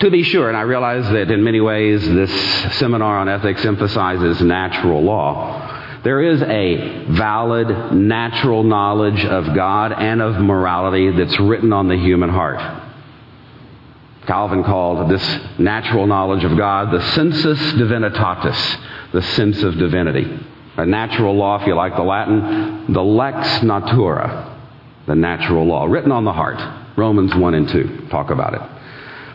To 0.00 0.10
be 0.10 0.22
sure, 0.22 0.48
and 0.48 0.56
I 0.56 0.62
realize 0.62 1.04
that 1.10 1.30
in 1.30 1.44
many 1.44 1.60
ways 1.60 2.02
this 2.06 2.32
seminar 2.78 3.18
on 3.18 3.28
ethics 3.28 3.64
emphasizes 3.64 4.40
natural 4.40 5.02
law, 5.02 6.00
there 6.04 6.22
is 6.22 6.40
a 6.40 7.04
valid 7.10 7.92
natural 7.92 8.62
knowledge 8.62 9.24
of 9.24 9.54
God 9.54 9.92
and 9.92 10.22
of 10.22 10.40
morality 10.40 11.10
that's 11.10 11.38
written 11.40 11.72
on 11.72 11.88
the 11.88 11.96
human 11.96 12.30
heart. 12.30 12.87
Calvin 14.28 14.62
called 14.62 15.10
this 15.10 15.24
natural 15.58 16.06
knowledge 16.06 16.44
of 16.44 16.56
God 16.56 16.92
the 16.92 17.02
sensus 17.12 17.58
divinitatis, 17.72 18.80
the 19.12 19.22
sense 19.22 19.62
of 19.62 19.78
divinity. 19.78 20.38
A 20.76 20.84
natural 20.84 21.34
law, 21.34 21.60
if 21.60 21.66
you 21.66 21.74
like 21.74 21.96
the 21.96 22.02
Latin, 22.02 22.92
the 22.92 23.02
lex 23.02 23.62
natura, 23.62 24.54
the 25.06 25.14
natural 25.14 25.66
law, 25.66 25.86
written 25.86 26.12
on 26.12 26.24
the 26.24 26.32
heart. 26.32 26.58
Romans 26.98 27.34
1 27.34 27.54
and 27.54 27.68
2 27.70 28.08
talk 28.10 28.30
about 28.30 28.52
it. 28.52 28.60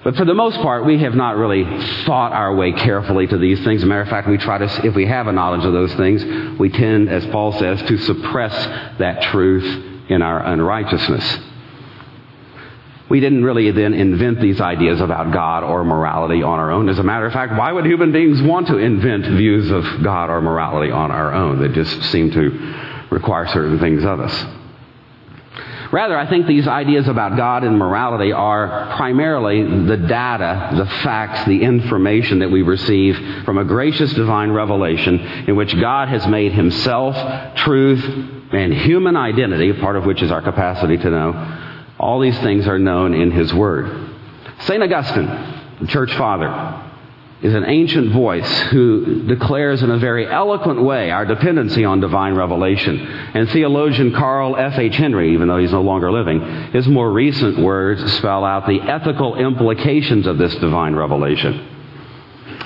But 0.03 0.15
for 0.15 0.25
the 0.25 0.33
most 0.35 0.57
part, 0.57 0.85
we 0.85 0.99
have 0.99 1.15
not 1.15 1.37
really 1.37 1.63
thought 2.05 2.31
our 2.31 2.53
way 2.53 2.73
carefully 2.73 3.25
to 3.25 3.37
these 3.37 3.63
things. 3.63 3.81
As 3.81 3.83
a 3.85 3.87
matter 3.87 4.01
of 4.01 4.09
fact, 4.09 4.27
we 4.27 4.37
try 4.37 4.59
to, 4.59 4.85
if 4.85 4.93
we 4.95 5.07
have 5.07 5.27
a 5.27 5.31
knowledge 5.31 5.65
of 5.65 5.73
those 5.73 5.93
things, 5.95 6.23
we 6.59 6.69
tend, 6.69 7.09
as 7.09 7.25
Paul 7.27 7.57
says, 7.57 7.81
to 7.83 7.97
suppress 7.97 8.53
that 8.99 9.23
truth 9.23 10.09
in 10.09 10.21
our 10.21 10.45
unrighteousness. 10.45 11.39
We 13.13 13.19
didn't 13.19 13.43
really 13.43 13.69
then 13.69 13.93
invent 13.93 14.41
these 14.41 14.59
ideas 14.59 14.99
about 14.99 15.31
God 15.31 15.63
or 15.63 15.83
morality 15.83 16.41
on 16.41 16.57
our 16.57 16.71
own. 16.71 16.89
As 16.89 16.97
a 16.97 17.03
matter 17.03 17.27
of 17.27 17.31
fact, 17.31 17.55
why 17.55 17.71
would 17.71 17.85
human 17.85 18.11
beings 18.11 18.41
want 18.41 18.65
to 18.69 18.79
invent 18.79 19.27
views 19.27 19.69
of 19.69 19.83
God 20.01 20.31
or 20.31 20.41
morality 20.41 20.91
on 20.91 21.11
our 21.11 21.31
own 21.31 21.61
They 21.61 21.67
just 21.67 22.05
seem 22.05 22.31
to 22.31 23.05
require 23.11 23.45
certain 23.49 23.77
things 23.77 24.03
of 24.03 24.19
us? 24.19 24.33
Rather, 25.91 26.17
I 26.17 26.27
think 26.27 26.47
these 26.47 26.67
ideas 26.67 27.07
about 27.07 27.37
God 27.37 27.63
and 27.63 27.77
morality 27.77 28.31
are 28.31 28.95
primarily 28.95 29.61
the 29.61 29.97
data, 29.97 30.71
the 30.75 30.87
facts, 31.03 31.45
the 31.45 31.61
information 31.61 32.39
that 32.39 32.49
we 32.49 32.63
receive 32.63 33.15
from 33.45 33.59
a 33.59 33.63
gracious 33.63 34.11
divine 34.13 34.49
revelation 34.49 35.19
in 35.47 35.55
which 35.55 35.79
God 35.79 36.07
has 36.07 36.25
made 36.25 36.53
himself, 36.53 37.15
truth, 37.57 38.03
and 38.51 38.73
human 38.73 39.15
identity, 39.15 39.71
part 39.73 39.97
of 39.97 40.05
which 40.05 40.23
is 40.23 40.31
our 40.31 40.41
capacity 40.41 40.97
to 40.97 41.09
know, 41.11 41.62
All 42.03 42.19
these 42.19 42.37
things 42.39 42.67
are 42.67 42.77
known 42.77 43.13
in 43.13 43.31
his 43.31 43.53
word. 43.53 44.09
St. 44.59 44.83
Augustine, 44.83 45.25
the 45.79 45.87
church 45.87 46.13
father, 46.15 46.83
is 47.41 47.53
an 47.53 47.63
ancient 47.63 48.11
voice 48.11 48.59
who 48.63 49.23
declares 49.23 49.81
in 49.81 49.89
a 49.89 49.97
very 49.97 50.27
eloquent 50.27 50.83
way 50.83 51.11
our 51.11 51.25
dependency 51.25 51.85
on 51.85 52.01
divine 52.01 52.35
revelation. 52.35 52.99
And 52.99 53.49
theologian 53.49 54.13
Carl 54.13 54.57
F. 54.57 54.77
H. 54.77 54.97
Henry, 54.97 55.33
even 55.33 55.47
though 55.47 55.59
he's 55.59 55.71
no 55.71 55.81
longer 55.81 56.11
living, 56.11 56.41
his 56.73 56.87
more 56.87 57.09
recent 57.09 57.57
words 57.59 58.13
spell 58.17 58.43
out 58.43 58.67
the 58.67 58.81
ethical 58.81 59.37
implications 59.37 60.27
of 60.27 60.37
this 60.37 60.53
divine 60.55 60.97
revelation. 60.97 61.69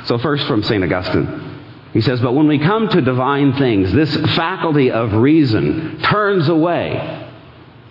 So, 0.06 0.17
first 0.17 0.47
from 0.47 0.63
St. 0.63 0.84
Augustine. 0.84 1.60
He 1.93 2.02
says, 2.02 2.19
But 2.21 2.34
when 2.34 2.47
we 2.47 2.58
come 2.58 2.88
to 2.89 3.02
divine 3.02 3.54
things, 3.54 3.93
this 3.93 4.15
faculty 4.36 4.89
of 4.89 5.13
reason 5.13 6.00
turns 6.02 6.50
away 6.50 7.26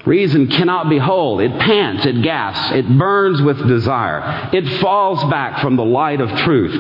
Reason 0.06 0.46
cannot 0.46 0.88
behold. 0.88 1.40
It 1.40 1.50
pants, 1.58 2.06
it 2.06 2.22
gasps, 2.22 2.76
it 2.76 2.98
burns 2.98 3.42
with 3.42 3.66
desire. 3.66 4.48
It 4.52 4.80
falls 4.80 5.28
back 5.28 5.60
from 5.60 5.74
the 5.74 5.84
light 5.84 6.20
of 6.20 6.30
truth. 6.44 6.74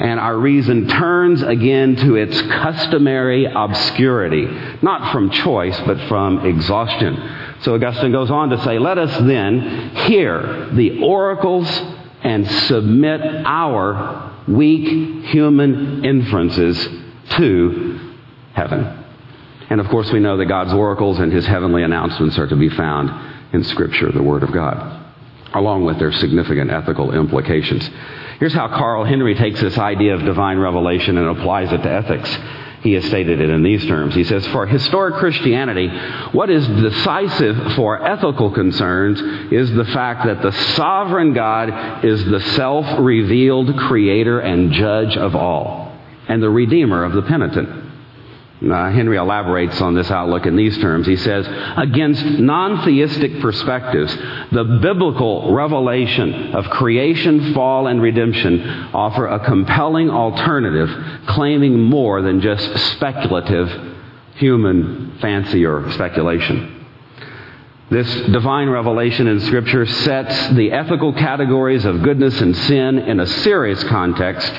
And 0.00 0.18
our 0.18 0.36
reason 0.36 0.88
turns 0.88 1.40
again 1.40 1.94
to 1.96 2.16
its 2.16 2.40
customary 2.42 3.46
obscurity, 3.46 4.46
not 4.82 5.12
from 5.12 5.30
choice, 5.30 5.80
but 5.86 6.08
from 6.08 6.44
exhaustion. 6.44 7.16
So 7.60 7.76
Augustine 7.76 8.10
goes 8.10 8.30
on 8.30 8.50
to 8.50 8.62
say, 8.64 8.80
Let 8.80 8.98
us 8.98 9.16
then 9.18 9.90
hear 10.08 10.70
the 10.72 11.00
oracles 11.00 11.68
and 12.24 12.50
submit 12.50 13.20
our 13.46 14.32
weak 14.48 15.26
human 15.26 16.04
inferences 16.04 16.88
to 17.36 18.14
heaven. 18.52 19.03
And 19.74 19.80
of 19.80 19.88
course, 19.88 20.08
we 20.12 20.20
know 20.20 20.36
that 20.36 20.44
God's 20.44 20.72
oracles 20.72 21.18
and 21.18 21.32
his 21.32 21.44
heavenly 21.44 21.82
announcements 21.82 22.38
are 22.38 22.46
to 22.46 22.54
be 22.54 22.68
found 22.68 23.10
in 23.52 23.64
Scripture, 23.64 24.12
the 24.12 24.22
Word 24.22 24.44
of 24.44 24.52
God, 24.52 25.04
along 25.52 25.84
with 25.84 25.98
their 25.98 26.12
significant 26.12 26.70
ethical 26.70 27.12
implications. 27.12 27.90
Here's 28.38 28.52
how 28.52 28.68
Carl 28.68 29.02
Henry 29.02 29.34
takes 29.34 29.60
this 29.60 29.76
idea 29.76 30.14
of 30.14 30.24
divine 30.24 30.60
revelation 30.60 31.18
and 31.18 31.26
applies 31.26 31.72
it 31.72 31.78
to 31.78 31.90
ethics. 31.90 32.38
He 32.84 32.92
has 32.92 33.04
stated 33.06 33.40
it 33.40 33.50
in 33.50 33.64
these 33.64 33.84
terms. 33.86 34.14
He 34.14 34.22
says, 34.22 34.46
For 34.46 34.64
historic 34.64 35.16
Christianity, 35.16 35.88
what 36.30 36.50
is 36.50 36.64
decisive 36.68 37.72
for 37.72 38.00
ethical 38.00 38.52
concerns 38.52 39.20
is 39.50 39.72
the 39.72 39.86
fact 39.86 40.24
that 40.26 40.40
the 40.40 40.52
sovereign 40.76 41.34
God 41.34 42.04
is 42.04 42.24
the 42.26 42.42
self 42.52 43.00
revealed 43.00 43.76
creator 43.76 44.38
and 44.38 44.70
judge 44.70 45.16
of 45.16 45.34
all, 45.34 45.98
and 46.28 46.40
the 46.40 46.48
redeemer 46.48 47.02
of 47.02 47.12
the 47.14 47.22
penitent. 47.22 47.83
Uh, 48.62 48.90
Henry 48.90 49.16
elaborates 49.16 49.80
on 49.80 49.94
this 49.94 50.10
outlook 50.10 50.46
in 50.46 50.54
these 50.54 50.78
terms. 50.78 51.06
He 51.06 51.16
says, 51.16 51.46
against 51.76 52.24
non 52.24 52.84
theistic 52.84 53.40
perspectives, 53.40 54.14
the 54.52 54.78
biblical 54.80 55.52
revelation 55.52 56.54
of 56.54 56.64
creation, 56.70 57.52
fall, 57.52 57.88
and 57.88 58.00
redemption 58.00 58.62
offer 58.94 59.26
a 59.26 59.44
compelling 59.44 60.08
alternative 60.08 60.88
claiming 61.26 61.80
more 61.80 62.22
than 62.22 62.40
just 62.40 62.92
speculative 62.92 63.68
human 64.36 65.18
fancy 65.20 65.66
or 65.66 65.90
speculation. 65.92 66.86
This 67.90 68.08
divine 68.28 68.70
revelation 68.70 69.26
in 69.26 69.40
Scripture 69.40 69.84
sets 69.84 70.50
the 70.50 70.72
ethical 70.72 71.12
categories 71.12 71.84
of 71.84 72.02
goodness 72.02 72.40
and 72.40 72.56
sin 72.56 72.98
in 73.00 73.20
a 73.20 73.26
serious 73.26 73.82
context 73.84 74.52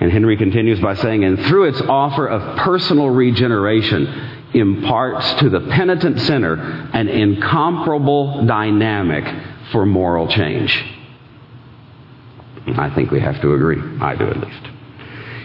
and 0.00 0.10
Henry 0.10 0.36
continues 0.36 0.80
by 0.80 0.94
saying, 0.94 1.24
and 1.24 1.38
through 1.46 1.64
its 1.64 1.80
offer 1.82 2.26
of 2.26 2.58
personal 2.58 3.10
regeneration, 3.10 4.06
imparts 4.54 5.40
to 5.40 5.50
the 5.50 5.60
penitent 5.60 6.20
sinner 6.22 6.54
an 6.92 7.08
incomparable 7.08 8.44
dynamic 8.46 9.24
for 9.72 9.86
moral 9.86 10.26
change. 10.26 10.72
I 12.66 12.90
think 12.90 13.10
we 13.10 13.20
have 13.20 13.40
to 13.42 13.54
agree. 13.54 13.80
I 14.00 14.16
do 14.16 14.26
at 14.28 14.40
least. 14.40 14.68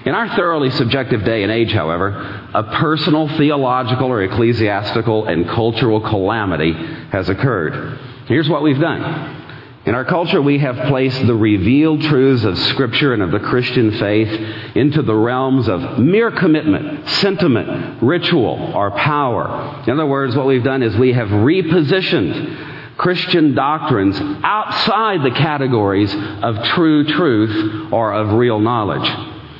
In 0.05 0.13
our 0.13 0.35
thoroughly 0.35 0.69
subjective 0.69 1.23
day 1.23 1.41
and 1.41 1.51
age, 1.51 1.71
however, 1.71 2.09
a 2.53 2.63
personal, 2.77 3.27
theological, 3.37 4.11
or 4.11 4.21
ecclesiastical 4.21 5.25
and 5.25 5.47
cultural 5.47 5.99
calamity 5.99 6.73
has 7.11 7.27
occurred. 7.27 7.99
Here's 8.27 8.47
what 8.47 8.61
we've 8.61 8.79
done. 8.79 9.44
In 9.85 9.93
our 9.93 10.05
culture, 10.05 10.41
we 10.41 10.57
have 10.59 10.87
placed 10.87 11.27
the 11.27 11.35
revealed 11.35 12.01
truths 12.01 12.43
of 12.43 12.57
Scripture 12.57 13.13
and 13.13 13.21
of 13.21 13.29
the 13.29 13.39
Christian 13.39 13.91
faith 13.99 14.29
into 14.75 15.03
the 15.03 15.13
realms 15.13 15.67
of 15.67 15.99
mere 15.99 16.31
commitment, 16.31 17.07
sentiment, 17.07 18.01
ritual, 18.01 18.71
or 18.73 18.89
power. 18.91 19.83
In 19.85 19.93
other 19.93 20.07
words, 20.07 20.35
what 20.35 20.47
we've 20.47 20.63
done 20.63 20.81
is 20.81 20.97
we 20.97 21.13
have 21.13 21.27
repositioned 21.27 22.97
Christian 22.97 23.53
doctrines 23.53 24.19
outside 24.43 25.21
the 25.21 25.37
categories 25.37 26.13
of 26.41 26.63
true 26.69 27.05
truth 27.05 27.93
or 27.93 28.11
of 28.11 28.33
real 28.33 28.59
knowledge. 28.59 29.07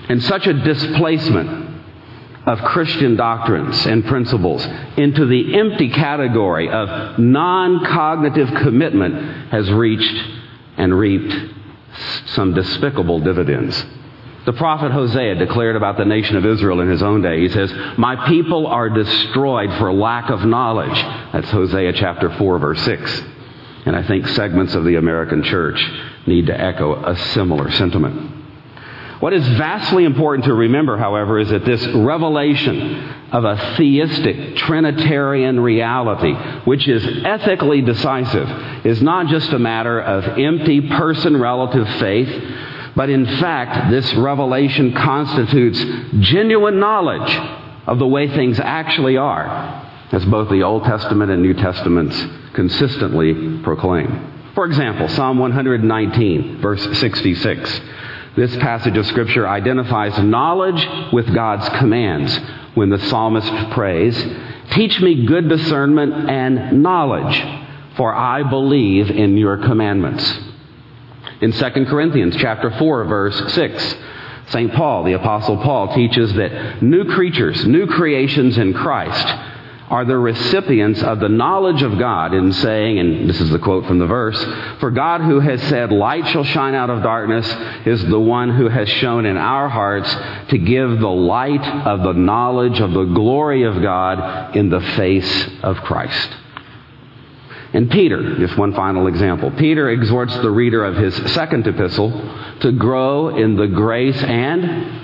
And 0.10 0.24
such 0.24 0.48
a 0.48 0.54
displacement 0.54 1.64
of 2.45 2.60
Christian 2.60 3.15
doctrines 3.15 3.86
and 3.86 4.05
principles 4.05 4.65
into 4.97 5.25
the 5.25 5.58
empty 5.58 5.89
category 5.89 6.69
of 6.69 7.17
non 7.17 7.84
cognitive 7.86 8.49
commitment 8.62 9.51
has 9.51 9.69
reached 9.71 10.23
and 10.77 10.97
reaped 10.97 11.34
some 12.27 12.53
despicable 12.53 13.19
dividends. 13.19 13.84
The 14.45 14.53
prophet 14.53 14.91
Hosea 14.91 15.36
declared 15.36 15.75
about 15.75 15.97
the 15.97 16.05
nation 16.05 16.36
of 16.36 16.45
Israel 16.45 16.81
in 16.81 16.89
his 16.89 17.01
own 17.01 17.23
day. 17.23 17.41
He 17.41 17.49
says, 17.49 17.73
My 17.97 18.27
people 18.27 18.67
are 18.67 18.89
destroyed 18.89 19.71
for 19.79 19.91
lack 19.91 20.29
of 20.29 20.45
knowledge. 20.45 20.95
That's 21.34 21.49
Hosea 21.49 21.93
chapter 21.93 22.29
4, 22.38 22.60
verse 22.60 22.81
6. 22.84 23.23
And 23.88 23.95
I 23.95 24.05
think 24.08 24.27
segments 24.27 24.75
of 24.75 24.84
the 24.84 24.95
American 24.95 25.43
church 25.43 25.84
need 26.27 26.45
to 26.47 26.60
echo 26.60 27.03
a 27.05 27.15
similar 27.34 27.71
sentiment. 27.71 28.44
What 29.26 29.34
is 29.34 29.48
vastly 29.58 30.04
important 30.04 30.46
to 30.46 30.54
remember, 30.54 30.98
however, 30.98 31.40
is 31.40 31.50
that 31.50 31.66
this 31.66 31.84
revelation 31.88 33.10
of 33.32 33.44
a 33.44 33.74
theistic 33.76 34.56
Trinitarian 34.58 35.60
reality, 35.60 36.36
which 36.66 36.88
is 36.88 37.04
ethically 37.26 37.82
decisive, 37.82 38.48
is 38.86 39.02
not 39.02 39.26
just 39.26 39.52
a 39.52 39.58
matter 39.58 40.00
of 40.00 40.38
empty 40.38 40.90
person 40.90 41.42
relative 41.42 41.90
faith, 41.98 42.30
but 42.96 43.10
in 43.10 43.26
fact, 43.40 43.90
this 43.90 44.14
revelation 44.14 44.94
constitutes 44.94 45.84
genuine 46.20 46.80
knowledge 46.80 47.36
of 47.88 47.98
the 47.98 48.06
way 48.06 48.28
things 48.28 48.60
actually 48.60 49.18
are, 49.18 49.48
as 50.12 50.24
both 50.26 50.50
the 50.50 50.62
Old 50.62 50.84
Testament 50.84 51.32
and 51.32 51.42
New 51.42 51.56
Testaments 51.56 52.16
consistently 52.54 53.58
proclaim. 53.64 54.52
For 54.54 54.66
example, 54.66 55.08
Psalm 55.08 55.40
119, 55.40 56.62
verse 56.62 56.84
66. 57.00 57.82
This 58.36 58.56
passage 58.58 58.98
of 58.98 59.06
Scripture 59.08 59.48
identifies 59.48 60.21
knowledge 60.21 60.86
with 61.13 61.34
God's 61.34 61.69
commands 61.80 62.38
when 62.74 62.89
the 62.89 63.00
psalmist 63.00 63.71
prays, 63.71 64.21
Teach 64.71 65.00
me 65.00 65.26
good 65.26 65.48
discernment 65.48 66.30
and 66.30 66.84
knowledge, 66.84 67.41
for 67.95 68.13
I 68.13 68.43
believe 68.43 69.10
in 69.10 69.38
your 69.38 69.58
commandments. 69.58 70.39
In 71.39 71.54
2 71.54 71.69
Corinthians 71.86 72.36
chapter 72.38 72.71
4 72.71 73.06
verse 73.06 73.54
6, 73.54 73.95
St. 74.48 74.74
Paul, 74.74 75.06
the 75.06 75.13
apostle 75.13 75.58
Paul 75.58 75.95
teaches 75.95 76.34
that 76.34 76.84
new 76.84 77.06
creatures, 77.06 77.65
new 77.65 77.88
creations 77.88 78.58
in 78.58 78.74
Christ 78.74 79.55
are 79.89 80.04
the 80.04 80.17
recipients 80.17 81.04
of 81.04 81.19
the 81.19 81.30
knowledge 81.30 81.84
of 81.84 82.00
God 82.00 82.34
in 82.34 82.52
saying, 82.54 82.98
and 82.98 83.30
this 83.30 83.39
is 83.39 83.52
the 83.52 83.60
quote 83.60 83.86
from 83.86 84.00
the 84.00 84.08
verse, 84.08 84.43
For 84.80 84.89
God 84.89 85.21
who 85.21 85.39
has 85.39 85.62
said, 85.63 85.91
Light 85.91 86.28
shall 86.30 86.43
shine 86.43 86.74
out 86.74 86.89
of 86.89 87.04
darkness, 87.04 87.48
is 87.86 88.04
the 88.06 88.19
one 88.19 88.50
who 88.50 88.67
has 88.67 88.89
shown 88.89 89.26
in 89.26 89.38
our 89.38 89.69
hearts 89.69 90.12
to 90.50 90.58
give 90.58 91.00
the 91.00 91.08
light 91.08 91.63
of 91.86 92.02
the 92.02 92.13
knowledge 92.13 92.80
of 92.80 92.93
the 92.93 93.04
glory 93.04 93.63
of 93.63 93.82
God 93.82 94.56
in 94.56 94.69
the 94.69 94.82
face 94.82 95.50
of 95.62 95.78
Christ. 95.78 96.30
And 97.74 97.91
Peter, 97.91 98.38
just 98.38 98.58
one 98.58 98.74
final 98.74 99.06
example. 99.08 99.52
Peter 99.52 99.89
exhorts 99.89 100.36
the 100.38 100.50
reader 100.50 100.84
of 100.84 100.95
his 100.95 101.13
second 101.34 101.67
epistle 101.67 102.10
to 102.62 102.71
grow 102.71 103.36
in 103.36 103.56
the 103.56 103.67
grace 103.67 104.21
and 104.24 105.04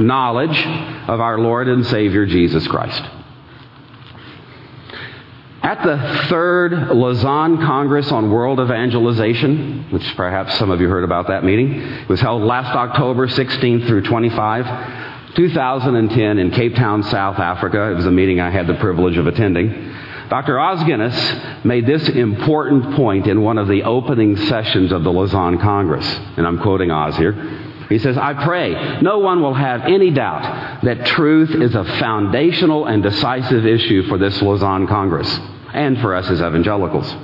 knowledge 0.00 0.56
of 1.08 1.20
our 1.20 1.38
Lord 1.38 1.68
and 1.68 1.84
Savior 1.84 2.24
Jesus 2.24 2.66
Christ. 2.68 3.02
At 5.78 5.86
the 5.86 6.26
third 6.28 6.72
Lausanne 6.90 7.58
Congress 7.58 8.10
on 8.10 8.32
World 8.32 8.58
Evangelization, 8.58 9.86
which 9.90 10.04
perhaps 10.16 10.58
some 10.58 10.72
of 10.72 10.80
you 10.80 10.88
heard 10.88 11.04
about 11.04 11.28
that 11.28 11.44
meeting, 11.44 11.80
it 11.80 12.08
was 12.08 12.20
held 12.20 12.42
last 12.42 12.74
October 12.74 13.28
16th 13.28 13.86
through 13.86 14.02
25, 14.02 15.36
2010 15.36 16.38
in 16.40 16.50
Cape 16.50 16.74
Town, 16.74 17.04
South 17.04 17.38
Africa. 17.38 17.92
It 17.92 17.94
was 17.94 18.06
a 18.06 18.10
meeting 18.10 18.40
I 18.40 18.50
had 18.50 18.66
the 18.66 18.74
privilege 18.74 19.16
of 19.18 19.28
attending. 19.28 19.94
Dr. 20.28 20.58
Os 20.58 20.82
made 21.64 21.86
this 21.86 22.08
important 22.08 22.96
point 22.96 23.28
in 23.28 23.42
one 23.42 23.56
of 23.56 23.68
the 23.68 23.84
opening 23.84 24.36
sessions 24.36 24.90
of 24.90 25.04
the 25.04 25.12
Lausanne 25.12 25.58
Congress, 25.58 26.06
and 26.36 26.44
I'm 26.44 26.58
quoting 26.58 26.90
Os 26.90 27.16
here. 27.16 27.34
He 27.88 28.00
says, 28.00 28.18
I 28.18 28.34
pray 28.34 28.98
no 29.00 29.20
one 29.20 29.40
will 29.40 29.54
have 29.54 29.82
any 29.82 30.10
doubt 30.10 30.82
that 30.82 31.06
truth 31.06 31.50
is 31.50 31.76
a 31.76 31.84
foundational 31.84 32.86
and 32.86 33.00
decisive 33.00 33.64
issue 33.64 34.08
for 34.08 34.18
this 34.18 34.42
Lausanne 34.42 34.88
Congress 34.88 35.38
and 35.72 35.98
for 36.00 36.14
us 36.14 36.28
as 36.28 36.40
evangelicals. 36.40 37.14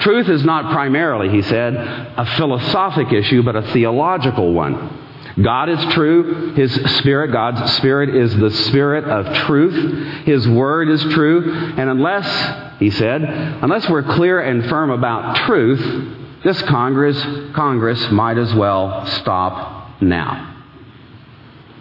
Truth 0.00 0.28
is 0.28 0.44
not 0.44 0.72
primarily, 0.72 1.28
he 1.28 1.42
said, 1.42 1.74
a 1.74 2.26
philosophic 2.36 3.12
issue, 3.12 3.42
but 3.42 3.56
a 3.56 3.62
theological 3.72 4.52
one. 4.52 4.98
God 5.40 5.68
is 5.68 5.94
true. 5.94 6.54
His 6.54 6.72
Spirit, 6.98 7.32
God's 7.32 7.72
Spirit, 7.74 8.14
is 8.14 8.36
the 8.36 8.50
Spirit 8.50 9.04
of 9.04 9.34
truth. 9.46 10.24
His 10.24 10.46
Word 10.48 10.88
is 10.88 11.02
true. 11.14 11.52
And 11.52 11.88
unless, 11.88 12.78
he 12.78 12.90
said, 12.90 13.22
unless 13.22 13.88
we're 13.88 14.02
clear 14.02 14.40
and 14.40 14.68
firm 14.68 14.90
about 14.90 15.36
truth, 15.46 16.42
this 16.44 16.60
Congress, 16.62 17.20
Congress 17.54 18.10
might 18.10 18.38
as 18.38 18.52
well 18.54 19.06
stop 19.06 20.02
now. 20.02 20.46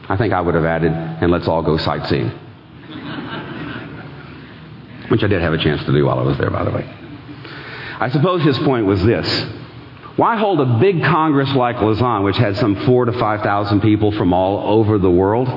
I 0.08 0.18
think 0.18 0.34
I 0.34 0.42
would 0.42 0.56
have 0.56 0.66
added, 0.66 0.92
and 0.92 1.32
let's 1.32 1.48
all 1.48 1.62
go 1.62 1.78
sightseeing. 1.78 2.32
Which 5.10 5.24
I 5.24 5.28
did 5.28 5.42
have 5.42 5.54
a 5.54 5.58
chance 5.58 5.84
to 5.86 5.92
do 5.92 6.06
while 6.06 6.20
I 6.20 6.24
was 6.24 6.38
there, 6.38 6.50
by 6.50 6.64
the 6.64 6.72
way. 6.72 6.90
I 8.00 8.10
suppose 8.10 8.44
his 8.44 8.58
point 8.60 8.86
was 8.86 9.04
this 9.04 9.28
why 10.20 10.36
hold 10.36 10.60
a 10.60 10.80
big 10.80 11.02
Congress 11.02 11.50
like 11.56 11.80
Lausanne, 11.80 12.24
which 12.24 12.36
had 12.36 12.58
some 12.58 12.76
four 12.86 13.06
to 13.06 13.14
5,000 13.14 13.80
people 13.80 14.12
from 14.12 14.34
all 14.34 14.78
over 14.80 14.98
the 14.98 15.10
world? 15.10 15.48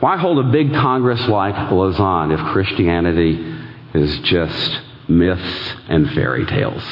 Why 0.00 0.16
hold 0.16 0.38
a 0.38 0.50
big 0.50 0.72
Congress 0.72 1.20
like 1.28 1.70
Lausanne 1.70 2.30
if 2.30 2.40
Christianity 2.40 3.54
is 3.92 4.18
just 4.20 4.80
myths 5.08 5.74
and 5.88 6.10
fairy 6.12 6.46
tales? 6.46 6.82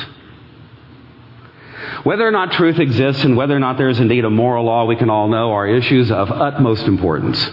Whether 2.03 2.29
or 2.29 2.33
not 2.33 2.53
truth 2.53 2.79
exists 2.79 3.25
and 3.25 3.35
whether 3.35 3.57
or 3.57 3.61
not 3.61 3.79
there 3.79 3.89
is 3.89 3.99
indeed 3.99 4.27
a 4.27 4.31
moral 4.31 4.67
law 4.67 4.85
we 4.85 4.97
can 4.97 5.09
all 5.09 5.29
know 5.29 5.53
are 5.53 5.67
issues 5.67 6.11
of 6.11 6.31
utmost 6.31 6.85
importance. 6.85 7.51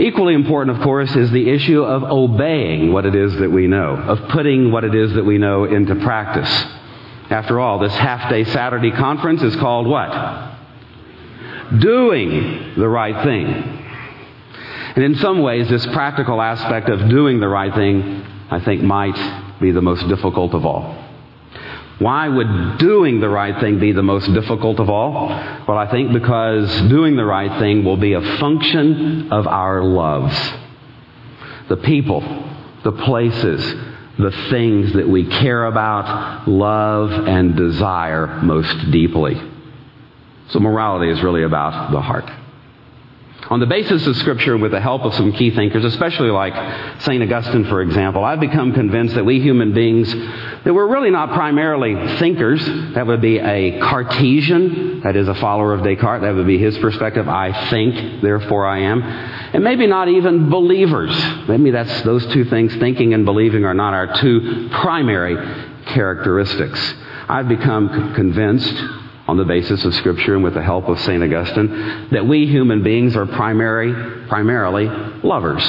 Equally 0.00 0.32
important, 0.32 0.78
of 0.78 0.82
course, 0.82 1.14
is 1.14 1.30
the 1.30 1.50
issue 1.50 1.82
of 1.82 2.02
obeying 2.04 2.90
what 2.90 3.04
it 3.04 3.14
is 3.14 3.36
that 3.36 3.50
we 3.50 3.66
know, 3.66 3.96
of 3.96 4.30
putting 4.30 4.72
what 4.72 4.82
it 4.82 4.94
is 4.94 5.12
that 5.12 5.26
we 5.26 5.36
know 5.36 5.64
into 5.64 5.94
practice. 5.96 6.48
After 7.28 7.60
all, 7.60 7.78
this 7.78 7.92
half 7.92 8.30
day 8.30 8.44
Saturday 8.44 8.92
conference 8.92 9.42
is 9.42 9.54
called 9.56 9.86
what? 9.86 10.56
Doing 11.80 12.72
the 12.78 12.88
right 12.88 13.22
thing. 13.22 13.46
And 14.96 15.04
in 15.04 15.16
some 15.16 15.42
ways, 15.42 15.68
this 15.68 15.84
practical 15.88 16.40
aspect 16.40 16.88
of 16.88 17.10
doing 17.10 17.38
the 17.38 17.48
right 17.48 17.74
thing, 17.74 18.24
I 18.50 18.58
think, 18.60 18.82
might 18.82 19.60
be 19.60 19.70
the 19.70 19.82
most 19.82 20.08
difficult 20.08 20.54
of 20.54 20.64
all. 20.64 21.09
Why 22.00 22.26
would 22.28 22.78
doing 22.78 23.20
the 23.20 23.28
right 23.28 23.60
thing 23.60 23.78
be 23.78 23.92
the 23.92 24.02
most 24.02 24.32
difficult 24.32 24.80
of 24.80 24.88
all? 24.88 25.28
Well, 25.28 25.76
I 25.76 25.90
think 25.90 26.14
because 26.14 26.66
doing 26.88 27.14
the 27.14 27.26
right 27.26 27.60
thing 27.60 27.84
will 27.84 27.98
be 27.98 28.14
a 28.14 28.38
function 28.38 29.30
of 29.30 29.46
our 29.46 29.84
loves. 29.84 30.34
The 31.68 31.76
people, 31.76 32.22
the 32.84 32.92
places, 32.92 33.62
the 34.18 34.30
things 34.48 34.94
that 34.94 35.06
we 35.10 35.26
care 35.26 35.66
about, 35.66 36.48
love, 36.48 37.12
and 37.28 37.54
desire 37.54 38.40
most 38.44 38.90
deeply. 38.90 39.38
So 40.48 40.58
morality 40.58 41.12
is 41.12 41.22
really 41.22 41.42
about 41.42 41.92
the 41.92 42.00
heart. 42.00 42.24
On 43.50 43.58
the 43.58 43.66
basis 43.66 44.06
of 44.06 44.16
Scripture, 44.18 44.56
with 44.56 44.70
the 44.70 44.80
help 44.80 45.02
of 45.02 45.12
some 45.14 45.32
key 45.32 45.50
thinkers, 45.50 45.84
especially 45.84 46.30
like 46.30 46.54
St. 47.00 47.20
Augustine, 47.20 47.64
for 47.64 47.82
example, 47.82 48.22
I've 48.22 48.38
become 48.38 48.72
convinced 48.72 49.16
that 49.16 49.24
we 49.24 49.40
human 49.40 49.74
beings, 49.74 50.08
that 50.62 50.72
we're 50.72 50.86
really 50.86 51.10
not 51.10 51.32
primarily 51.32 52.16
thinkers. 52.18 52.64
That 52.94 53.08
would 53.08 53.20
be 53.20 53.40
a 53.40 53.80
Cartesian, 53.80 55.00
that 55.00 55.16
is 55.16 55.26
a 55.26 55.34
follower 55.34 55.74
of 55.74 55.82
Descartes. 55.82 56.22
That 56.22 56.36
would 56.36 56.46
be 56.46 56.58
his 56.58 56.78
perspective. 56.78 57.28
I 57.28 57.70
think, 57.70 58.22
therefore 58.22 58.68
I 58.68 58.82
am. 58.82 59.02
And 59.02 59.64
maybe 59.64 59.88
not 59.88 60.06
even 60.06 60.48
believers. 60.48 61.10
Maybe 61.48 61.72
that's 61.72 62.02
those 62.02 62.24
two 62.32 62.44
things, 62.44 62.72
thinking 62.76 63.14
and 63.14 63.24
believing, 63.24 63.64
are 63.64 63.74
not 63.74 63.94
our 63.94 64.16
two 64.18 64.68
primary 64.74 65.34
characteristics. 65.86 66.94
I've 67.28 67.48
become 67.48 68.14
convinced 68.14 68.80
on 69.30 69.36
the 69.36 69.44
basis 69.44 69.84
of 69.84 69.94
Scripture 69.94 70.34
and 70.34 70.42
with 70.42 70.54
the 70.54 70.62
help 70.62 70.88
of 70.88 70.98
St. 70.98 71.22
Augustine, 71.22 72.08
that 72.10 72.26
we 72.26 72.48
human 72.48 72.82
beings 72.82 73.14
are 73.14 73.26
primary, 73.26 74.26
primarily 74.26 74.86
lovers. 75.22 75.62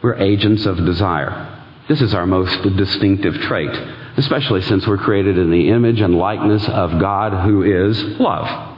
We're 0.00 0.14
agents 0.14 0.64
of 0.64 0.76
desire. 0.76 1.64
This 1.88 2.00
is 2.00 2.14
our 2.14 2.24
most 2.24 2.62
distinctive 2.76 3.34
trait, 3.40 3.70
especially 4.16 4.62
since 4.62 4.86
we're 4.86 4.98
created 4.98 5.36
in 5.36 5.50
the 5.50 5.70
image 5.70 6.00
and 6.00 6.16
likeness 6.16 6.64
of 6.68 7.00
God 7.00 7.44
who 7.44 7.64
is 7.64 8.00
love. 8.20 8.76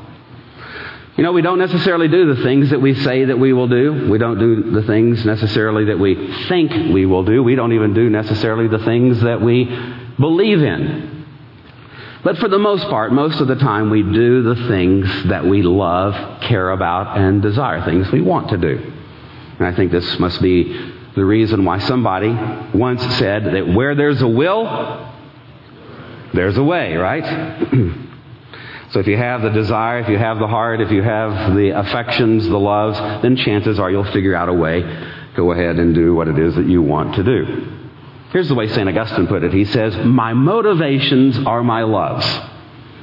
You 1.19 1.23
know, 1.23 1.33
we 1.33 1.43
don't 1.43 1.59
necessarily 1.59 2.09
do 2.09 2.35
the 2.35 2.43
things 2.43 2.71
that 2.71 2.81
we 2.81 2.95
say 2.95 3.27
that 3.27 3.39
we 3.39 3.53
will 3.53 3.69
do. 3.69 4.09
We 4.11 4.17
don't 4.17 4.39
do 4.39 4.71
the 4.71 4.85
things 4.85 5.23
necessarily 5.27 5.85
that 5.85 5.99
we 5.99 6.35
think 6.49 6.73
we 6.95 7.05
will 7.05 7.25
do. 7.25 7.43
We 7.43 7.57
don't 7.57 7.75
even 7.75 7.93
do 7.93 8.09
necessarily 8.09 8.69
the 8.69 8.85
things 8.87 9.21
that 9.21 9.43
we 9.43 9.65
believe 10.19 10.63
in. 10.63 11.14
But 12.25 12.39
for 12.39 12.49
the 12.49 12.59
most 12.59 12.85
part, 12.89 13.13
most 13.13 13.39
of 13.41 13.49
the 13.49 13.55
time, 13.57 13.91
we 13.91 14.03
do 14.03 14.43
the 14.43 14.67
things 14.67 15.25
that 15.25 15.45
we 15.45 15.61
love, 15.61 16.41
care 16.41 16.71
about, 16.71 17.19
and 17.19 17.43
desire, 17.43 17.85
things 17.85 18.11
we 18.11 18.23
want 18.23 18.49
to 18.49 18.57
do. 18.57 18.93
And 19.59 19.67
I 19.67 19.77
think 19.77 19.93
this 19.93 20.19
must 20.19 20.41
be 20.41 20.93
the 21.15 21.25
reason 21.25 21.67
why 21.67 21.79
somebody 21.81 22.31
once 22.77 23.03
said 23.19 23.45
that 23.45 23.69
where 23.69 23.95
there's 23.95 24.23
a 24.23 24.27
will, 24.27 25.13
there's 26.33 26.57
a 26.57 26.65
way, 26.65 26.97
right? 26.97 27.23
so 28.91 29.01
if 29.01 29.07
you 29.07 29.19
have 29.19 29.43
the 29.43 29.51
desire, 29.51 30.01
if 30.01 30.09
you 30.09 30.17
have 30.17 30.39
the 30.39 30.49
heart, 30.49 30.81
if 30.81 30.91
you 30.91 31.03
have 31.03 31.55
the 31.55 31.79
affections, 31.79 32.49
the 32.49 32.59
loves, 32.59 32.99
then 33.23 33.37
chances 33.37 33.79
are 33.79 33.91
you'll 33.91 34.11
figure 34.13 34.35
out 34.35 34.49
a 34.49 34.53
way. 34.53 34.83
Go 35.37 35.53
ahead 35.53 35.79
and 35.79 35.95
do 35.95 36.15
what 36.15 36.29
it 36.29 36.39
is 36.39 36.55
that 36.55 36.67
you 36.67 36.81
want 36.81 37.17
to 37.17 37.23
do. 37.23 37.84
Here's 38.35 38.49
the 38.49 38.57
way 38.57 38.67
St. 38.67 38.89
Augustine 38.89 39.29
put 39.29 39.45
it. 39.45 39.53
He 39.53 39.65
says, 39.65 39.95
My 40.05 40.33
motivations 40.33 41.39
are 41.47 41.63
my 41.63 41.85
loves, 41.85 42.27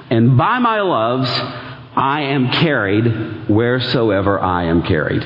and 0.09 0.37
by 0.37 0.59
my 0.59 0.81
loves 0.81 1.29
I 1.95 2.23
am 2.23 2.51
carried 2.51 3.47
wheresoever 3.47 4.37
I 4.41 4.65
am 4.65 4.83
carried. 4.83 5.23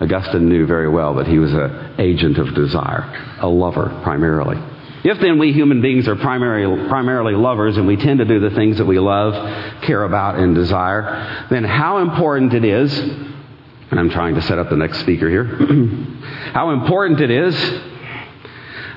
Augustine 0.00 0.48
knew 0.48 0.64
very 0.64 0.88
well 0.88 1.14
that 1.14 1.26
he 1.26 1.40
was 1.40 1.52
an 1.52 1.96
agent 1.98 2.38
of 2.38 2.54
desire, 2.54 3.36
a 3.40 3.48
lover 3.48 4.00
primarily. 4.04 4.56
If 5.02 5.18
then 5.18 5.40
we 5.40 5.52
human 5.52 5.82
beings 5.82 6.06
are 6.06 6.14
primarily, 6.14 6.88
primarily 6.88 7.34
lovers 7.34 7.76
and 7.76 7.86
we 7.88 7.96
tend 7.96 8.20
to 8.20 8.26
do 8.26 8.38
the 8.38 8.50
things 8.50 8.78
that 8.78 8.86
we 8.86 9.00
love, 9.00 9.34
care 9.82 10.04
about, 10.04 10.36
and 10.36 10.54
desire, 10.54 11.48
then 11.50 11.64
how 11.64 11.98
important 11.98 12.54
it 12.54 12.64
is, 12.64 12.96
and 12.96 13.98
I'm 13.98 14.10
trying 14.10 14.36
to 14.36 14.42
set 14.42 14.60
up 14.60 14.70
the 14.70 14.76
next 14.76 15.00
speaker 15.00 15.28
here, 15.28 15.46
how 16.52 16.70
important 16.70 17.20
it 17.20 17.32
is 17.32 17.87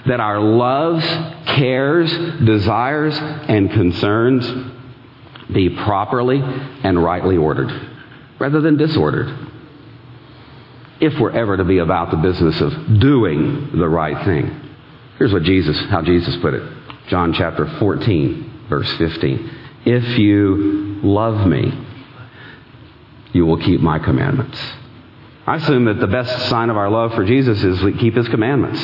that 0.08 0.20
our 0.20 0.40
loves, 0.40 1.06
cares, 1.46 2.12
desires, 2.44 3.16
and 3.18 3.72
concerns 3.72 4.72
be 5.54 5.70
properly 5.70 6.42
and 6.42 7.02
rightly 7.04 7.38
ordered 7.38 7.90
rather 8.40 8.62
than 8.62 8.78
disordered. 8.78 9.50
If 11.00 11.20
we're 11.20 11.32
ever 11.32 11.58
to 11.58 11.64
be 11.64 11.80
about 11.80 12.12
the 12.12 12.18
business 12.18 12.60
of 12.62 13.00
doing 13.00 13.78
the 13.78 13.88
right 13.88 14.24
thing. 14.26 14.70
Here's 15.18 15.34
what 15.34 15.44
Jesus, 15.44 15.80
how 15.90 16.02
Jesus 16.02 16.36
put 16.38 16.54
it. 16.54 16.64
John 17.08 17.34
chapter 17.34 17.68
14, 17.80 18.66
verse 18.70 18.92
15. 18.98 19.58
If 19.86 20.18
you 20.18 21.00
love 21.04 21.48
me, 21.48 21.88
you 23.34 23.46
will 23.46 23.58
keep 23.58 23.82
my 23.82 24.00
commandments. 24.00 24.60
I 25.46 25.56
assume 25.56 25.86
that 25.86 26.00
the 26.00 26.08
best 26.08 26.50
sign 26.50 26.70
of 26.70 26.78
our 26.78 26.90
love 26.90 27.14
for 27.14 27.26
Jesus 27.26 27.64
is 27.64 27.82
we 27.82 27.98
keep 27.98 28.16
his 28.16 28.28
commandments. 28.30 28.80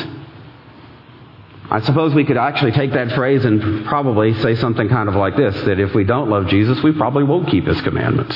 I 1.69 1.81
suppose 1.81 2.13
we 2.13 2.23
could 2.23 2.37
actually 2.37 2.71
take 2.71 2.93
that 2.93 3.11
phrase 3.11 3.43
and 3.43 3.85
probably 3.85 4.33
say 4.41 4.55
something 4.55 4.87
kind 4.87 5.09
of 5.09 5.15
like 5.15 5.35
this 5.35 5.53
that 5.63 5.79
if 5.79 5.93
we 5.93 6.05
don't 6.05 6.29
love 6.29 6.47
Jesus, 6.47 6.81
we 6.81 6.93
probably 6.93 7.25
won't 7.25 7.49
keep 7.49 7.65
his 7.65 7.81
commandments. 7.81 8.35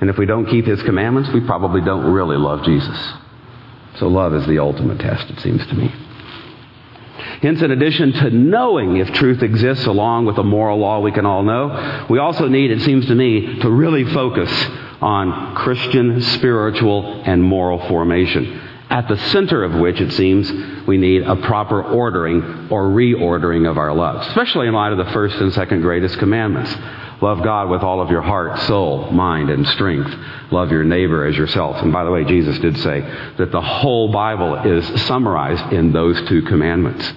And 0.00 0.10
if 0.10 0.18
we 0.18 0.26
don't 0.26 0.46
keep 0.46 0.66
his 0.66 0.82
commandments, 0.82 1.30
we 1.30 1.40
probably 1.40 1.80
don't 1.80 2.12
really 2.12 2.36
love 2.36 2.64
Jesus. 2.64 3.12
So 3.96 4.08
love 4.08 4.34
is 4.34 4.46
the 4.46 4.58
ultimate 4.58 4.98
test, 4.98 5.30
it 5.30 5.40
seems 5.40 5.64
to 5.68 5.74
me. 5.74 5.94
Hence, 7.40 7.62
in 7.62 7.70
addition 7.70 8.12
to 8.12 8.30
knowing 8.30 8.96
if 8.96 9.12
truth 9.12 9.42
exists 9.42 9.86
along 9.86 10.26
with 10.26 10.38
a 10.38 10.44
moral 10.44 10.78
law 10.78 11.00
we 11.00 11.12
can 11.12 11.24
all 11.24 11.44
know, 11.44 12.06
we 12.10 12.18
also 12.18 12.48
need, 12.48 12.72
it 12.72 12.82
seems 12.82 13.06
to 13.06 13.14
me, 13.14 13.60
to 13.60 13.70
really 13.70 14.04
focus 14.12 14.50
on 15.00 15.54
Christian 15.54 16.20
spiritual 16.20 17.22
and 17.24 17.42
moral 17.42 17.86
formation 17.88 18.67
at 18.90 19.06
the 19.08 19.18
center 19.30 19.64
of 19.64 19.74
which 19.74 20.00
it 20.00 20.12
seems 20.12 20.50
we 20.86 20.96
need 20.96 21.22
a 21.22 21.36
proper 21.36 21.82
ordering 21.82 22.68
or 22.70 22.84
reordering 22.84 23.68
of 23.70 23.76
our 23.76 23.94
love, 23.94 24.26
especially 24.28 24.66
in 24.66 24.74
light 24.74 24.92
of 24.92 24.98
the 24.98 25.12
first 25.12 25.36
and 25.36 25.52
second 25.52 25.82
greatest 25.82 26.18
commandments. 26.18 26.74
Love 27.20 27.42
God 27.42 27.68
with 27.68 27.82
all 27.82 28.00
of 28.00 28.10
your 28.10 28.22
heart, 28.22 28.58
soul, 28.60 29.10
mind, 29.10 29.50
and 29.50 29.66
strength. 29.68 30.10
Love 30.52 30.70
your 30.70 30.84
neighbor 30.84 31.26
as 31.26 31.36
yourself. 31.36 31.82
And 31.82 31.92
by 31.92 32.04
the 32.04 32.10
way, 32.10 32.24
Jesus 32.24 32.58
did 32.60 32.78
say 32.78 33.00
that 33.38 33.50
the 33.50 33.60
whole 33.60 34.12
Bible 34.12 34.54
is 34.54 35.02
summarized 35.02 35.72
in 35.72 35.92
those 35.92 36.26
two 36.28 36.42
commandments. 36.42 37.12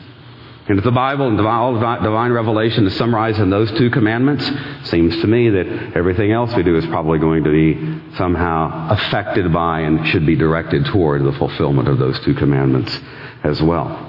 And 0.68 0.78
if 0.78 0.86
the 0.86 0.92
Bible 0.92 1.28
and 1.28 1.40
all 1.42 1.74
divine 1.74 2.32
revelation 2.32 2.86
is 2.86 2.96
summarized 2.96 3.40
in 3.40 3.50
those 3.50 3.72
two 3.78 3.90
commandments, 3.90 4.50
seems 4.90 5.20
to 5.22 5.28
me 5.28 5.50
that 5.50 5.94
everything 5.96 6.32
else 6.32 6.54
we 6.56 6.64
do 6.64 6.78
is 6.78 6.86
probably 6.86 7.18
going 7.20 7.44
to 7.44 7.52
be 7.52 8.16
somehow 8.16 8.90
affected 8.92 9.52
by 9.52 9.82
and 9.82 10.08
should 10.08 10.26
be 10.26 10.36
directed 10.36 10.86
toward 10.86 11.24
the 11.24 11.34
fulfillment 11.34 11.88
of 11.88 11.98
those 11.98 12.20
two 12.22 12.36
commandments 12.36 12.98
as 13.44 13.62
well. 13.62 14.08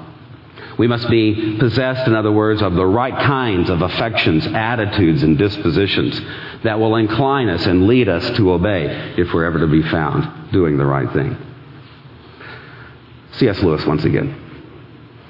We 0.77 0.87
must 0.87 1.09
be 1.09 1.57
possessed, 1.57 2.07
in 2.07 2.15
other 2.15 2.31
words, 2.31 2.61
of 2.61 2.73
the 2.73 2.85
right 2.85 3.13
kinds 3.13 3.69
of 3.69 3.81
affections, 3.81 4.45
attitudes, 4.47 5.23
and 5.23 5.37
dispositions 5.37 6.19
that 6.63 6.79
will 6.79 6.95
incline 6.95 7.49
us 7.49 7.65
and 7.65 7.87
lead 7.87 8.09
us 8.09 8.37
to 8.37 8.51
obey 8.51 9.13
if 9.17 9.33
we're 9.33 9.45
ever 9.45 9.59
to 9.59 9.67
be 9.67 9.83
found 9.83 10.51
doing 10.51 10.77
the 10.77 10.85
right 10.85 11.11
thing. 11.13 11.37
C.S. 13.33 13.61
Lewis 13.61 13.85
once 13.85 14.03
again. 14.03 14.42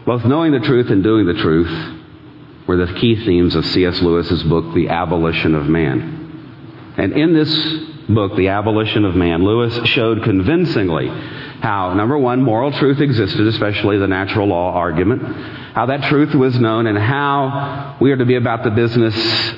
Both 0.05 0.25
knowing 0.25 0.51
the 0.51 0.59
truth 0.59 0.89
and 0.89 1.01
doing 1.01 1.25
the 1.25 1.41
truth 1.41 1.99
were 2.67 2.77
the 2.77 2.93
key 2.99 3.23
themes 3.25 3.55
of 3.55 3.65
C.S. 3.65 4.01
Lewis's 4.01 4.43
book, 4.43 4.73
The 4.73 4.89
Abolition 4.89 5.55
of 5.55 5.67
Man. 5.67 6.93
And 6.97 7.13
in 7.13 7.33
this 7.33 7.53
book, 8.09 8.35
The 8.35 8.49
Abolition 8.49 9.05
of 9.05 9.15
Man, 9.15 9.43
Lewis 9.43 9.87
showed 9.89 10.23
convincingly 10.23 11.07
how, 11.07 11.93
number 11.93 12.17
one, 12.17 12.41
moral 12.41 12.73
truth 12.73 12.99
existed, 12.99 13.47
especially 13.47 13.97
the 13.97 14.07
natural 14.07 14.47
law 14.47 14.73
argument, 14.73 15.23
how 15.73 15.85
that 15.85 16.03
truth 16.09 16.35
was 16.35 16.59
known, 16.59 16.87
and 16.87 16.97
how 16.97 17.97
we 18.01 18.11
are 18.11 18.17
to 18.17 18.25
be 18.25 18.35
about 18.35 18.65
the 18.65 18.71
business 18.71 19.15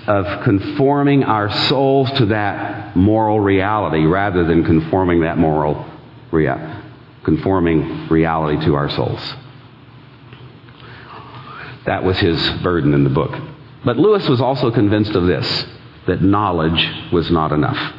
of 0.07 0.43
conforming 0.43 1.23
our 1.23 1.51
souls 1.67 2.11
to 2.19 2.27
that 2.27 2.95
moral 2.95 3.39
reality 3.39 4.05
rather 4.05 4.45
than 4.45 4.63
conforming 4.63 5.21
that 5.21 5.39
moral 5.39 5.83
reality, 6.31 6.81
conforming 7.23 8.07
reality 8.09 8.63
to 8.65 8.75
our 8.75 8.89
souls. 8.91 9.35
That 11.85 12.03
was 12.03 12.17
his 12.17 12.39
burden 12.61 12.93
in 12.93 13.03
the 13.03 13.09
book. 13.09 13.31
But 13.83 13.97
Lewis 13.97 14.27
was 14.27 14.41
also 14.41 14.71
convinced 14.71 15.11
of 15.11 15.25
this 15.25 15.65
that 16.07 16.21
knowledge 16.21 17.11
was 17.11 17.31
not 17.31 17.51
enough. 17.51 17.93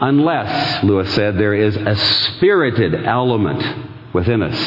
Unless, 0.00 0.84
Lewis 0.84 1.14
said, 1.14 1.36
there 1.36 1.54
is 1.54 1.76
a 1.76 1.96
spirited 1.96 3.06
element 3.06 4.12
within 4.12 4.42
us 4.42 4.58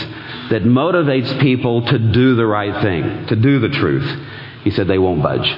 that 0.50 0.64
motivates 0.64 1.40
people 1.42 1.86
to 1.86 2.00
do 2.00 2.36
the 2.36 2.46
right 2.46 2.82
thing, 2.82 3.28
to 3.28 3.36
do 3.36 3.60
the 3.60 3.70
truth, 3.70 4.28
he 4.64 4.72
said 4.72 4.88
they 4.88 4.98
won't 4.98 5.22
budge. 5.22 5.56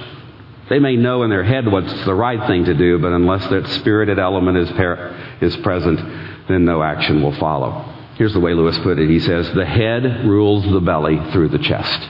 They 0.70 0.80
may 0.80 0.96
know 0.96 1.24
in 1.24 1.30
their 1.30 1.44
head 1.44 1.68
what's 1.68 2.06
the 2.06 2.14
right 2.14 2.46
thing 2.48 2.66
to 2.66 2.74
do, 2.74 3.00
but 3.00 3.12
unless 3.12 3.48
that 3.50 3.68
spirited 3.80 4.20
element 4.20 4.58
is, 4.58 4.70
par- 4.72 5.38
is 5.42 5.56
present, 5.58 6.00
then 6.48 6.66
no 6.66 6.84
action 6.84 7.24
will 7.24 7.36
follow. 7.36 7.99
Here's 8.20 8.34
the 8.34 8.40
way 8.42 8.54
Lewis 8.54 8.78
put 8.80 9.00
it. 9.00 9.10
He 9.10 9.22
says, 9.22 9.50
The 9.54 9.66
head 9.66 10.26
rules 10.26 10.70
the 10.70 10.82
belly 10.82 11.18
through 11.32 11.48
the 11.48 11.58
chest. 11.58 12.10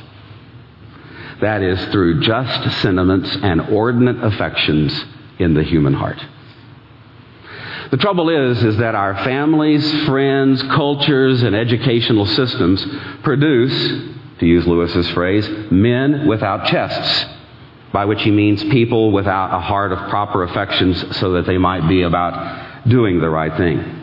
That 1.39 1.61
is, 1.61 1.79
through 1.91 2.21
just 2.21 2.81
sentiments 2.81 3.37
and 3.43 3.61
ordinate 3.69 4.23
affections 4.23 5.05
in 5.37 5.53
the 5.53 5.61
human 5.61 5.93
heart. 5.93 6.19
The 7.91 7.97
trouble 7.97 8.29
is, 8.29 8.63
is 8.63 8.77
that 8.77 8.95
our 8.95 9.23
families, 9.23 9.87
friends, 10.05 10.63
cultures, 10.63 11.43
and 11.43 11.55
educational 11.55 12.25
systems 12.25 12.83
produce, 13.21 13.75
to 14.39 14.47
use 14.47 14.65
Lewis's 14.65 15.11
phrase, 15.11 15.47
men 15.69 16.27
without 16.27 16.65
chests, 16.65 17.25
by 17.93 18.05
which 18.05 18.23
he 18.23 18.31
means 18.31 18.63
people 18.63 19.11
without 19.11 19.55
a 19.55 19.59
heart 19.59 19.91
of 19.91 20.09
proper 20.09 20.41
affections 20.41 21.17
so 21.17 21.33
that 21.33 21.45
they 21.45 21.59
might 21.59 21.87
be 21.87 22.01
about 22.01 22.87
doing 22.87 23.19
the 23.21 23.29
right 23.29 23.55
thing. 23.55 23.98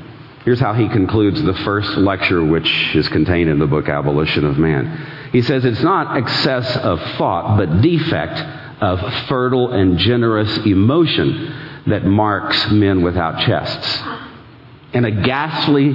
Here's 0.47 0.61
how 0.61 0.75
he 0.75 0.89
concludes 0.89 1.43
the 1.43 1.55
first 1.55 1.99
lecture, 1.99 2.45
which 2.45 2.95
is 2.95 3.09
contained 3.09 3.51
in 3.51 3.59
the 3.59 3.67
book 3.67 3.89
Abolition 3.89 4.45
of 4.45 4.57
Man. 4.57 5.29
He 5.33 5.43
says 5.43 5.65
it's 5.65 5.83
not 5.83 6.17
excess 6.17 6.77
of 6.77 7.01
thought, 7.19 7.57
but 7.57 7.83
defect 7.83 8.39
of 8.81 9.01
fertile 9.27 9.73
and 9.73 9.99
generous 9.99 10.57
emotion 10.59 11.83
that 11.89 12.05
marks 12.05 12.71
men 12.71 13.03
without 13.03 13.45
chests. 13.45 14.03
In 14.93 15.05
a 15.05 15.11
ghastly 15.11 15.93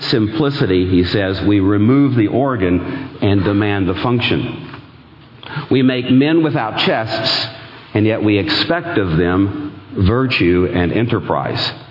simplicity, 0.00 0.90
he 0.90 1.04
says, 1.04 1.40
we 1.40 1.60
remove 1.60 2.16
the 2.16 2.26
organ 2.26 2.82
and 3.22 3.44
demand 3.44 3.88
the 3.88 3.94
function. 3.94 4.78
We 5.70 5.80
make 5.80 6.10
men 6.10 6.42
without 6.42 6.80
chests, 6.80 7.46
and 7.94 8.04
yet 8.04 8.22
we 8.22 8.38
expect 8.38 8.98
of 8.98 9.16
them 9.16 9.80
virtue 9.94 10.68
and 10.70 10.92
enterprise. 10.92 11.85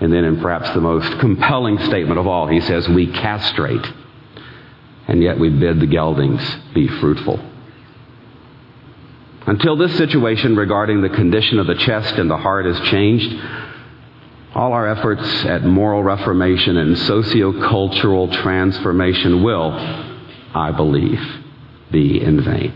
And 0.00 0.12
then, 0.12 0.24
in 0.24 0.40
perhaps 0.40 0.70
the 0.74 0.80
most 0.80 1.18
compelling 1.20 1.78
statement 1.78 2.18
of 2.18 2.26
all, 2.26 2.46
he 2.46 2.60
says, 2.60 2.86
We 2.88 3.06
castrate, 3.06 3.86
and 5.08 5.22
yet 5.22 5.38
we 5.38 5.48
bid 5.48 5.80
the 5.80 5.86
geldings 5.86 6.42
be 6.74 6.86
fruitful. 6.86 7.40
Until 9.46 9.76
this 9.76 9.96
situation 9.96 10.56
regarding 10.56 11.00
the 11.02 11.08
condition 11.08 11.58
of 11.60 11.66
the 11.66 11.76
chest 11.76 12.16
and 12.16 12.28
the 12.28 12.36
heart 12.36 12.66
is 12.66 12.78
changed, 12.90 13.32
all 14.54 14.72
our 14.72 14.88
efforts 14.88 15.44
at 15.44 15.64
moral 15.64 16.02
reformation 16.02 16.76
and 16.76 16.96
sociocultural 16.96 18.42
transformation 18.42 19.44
will, 19.44 19.72
I 20.54 20.72
believe, 20.72 21.20
be 21.92 22.20
in 22.20 22.42
vain. 22.42 22.74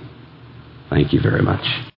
Thank 0.91 1.13
you 1.13 1.21
very 1.21 1.43
much. 1.43 1.90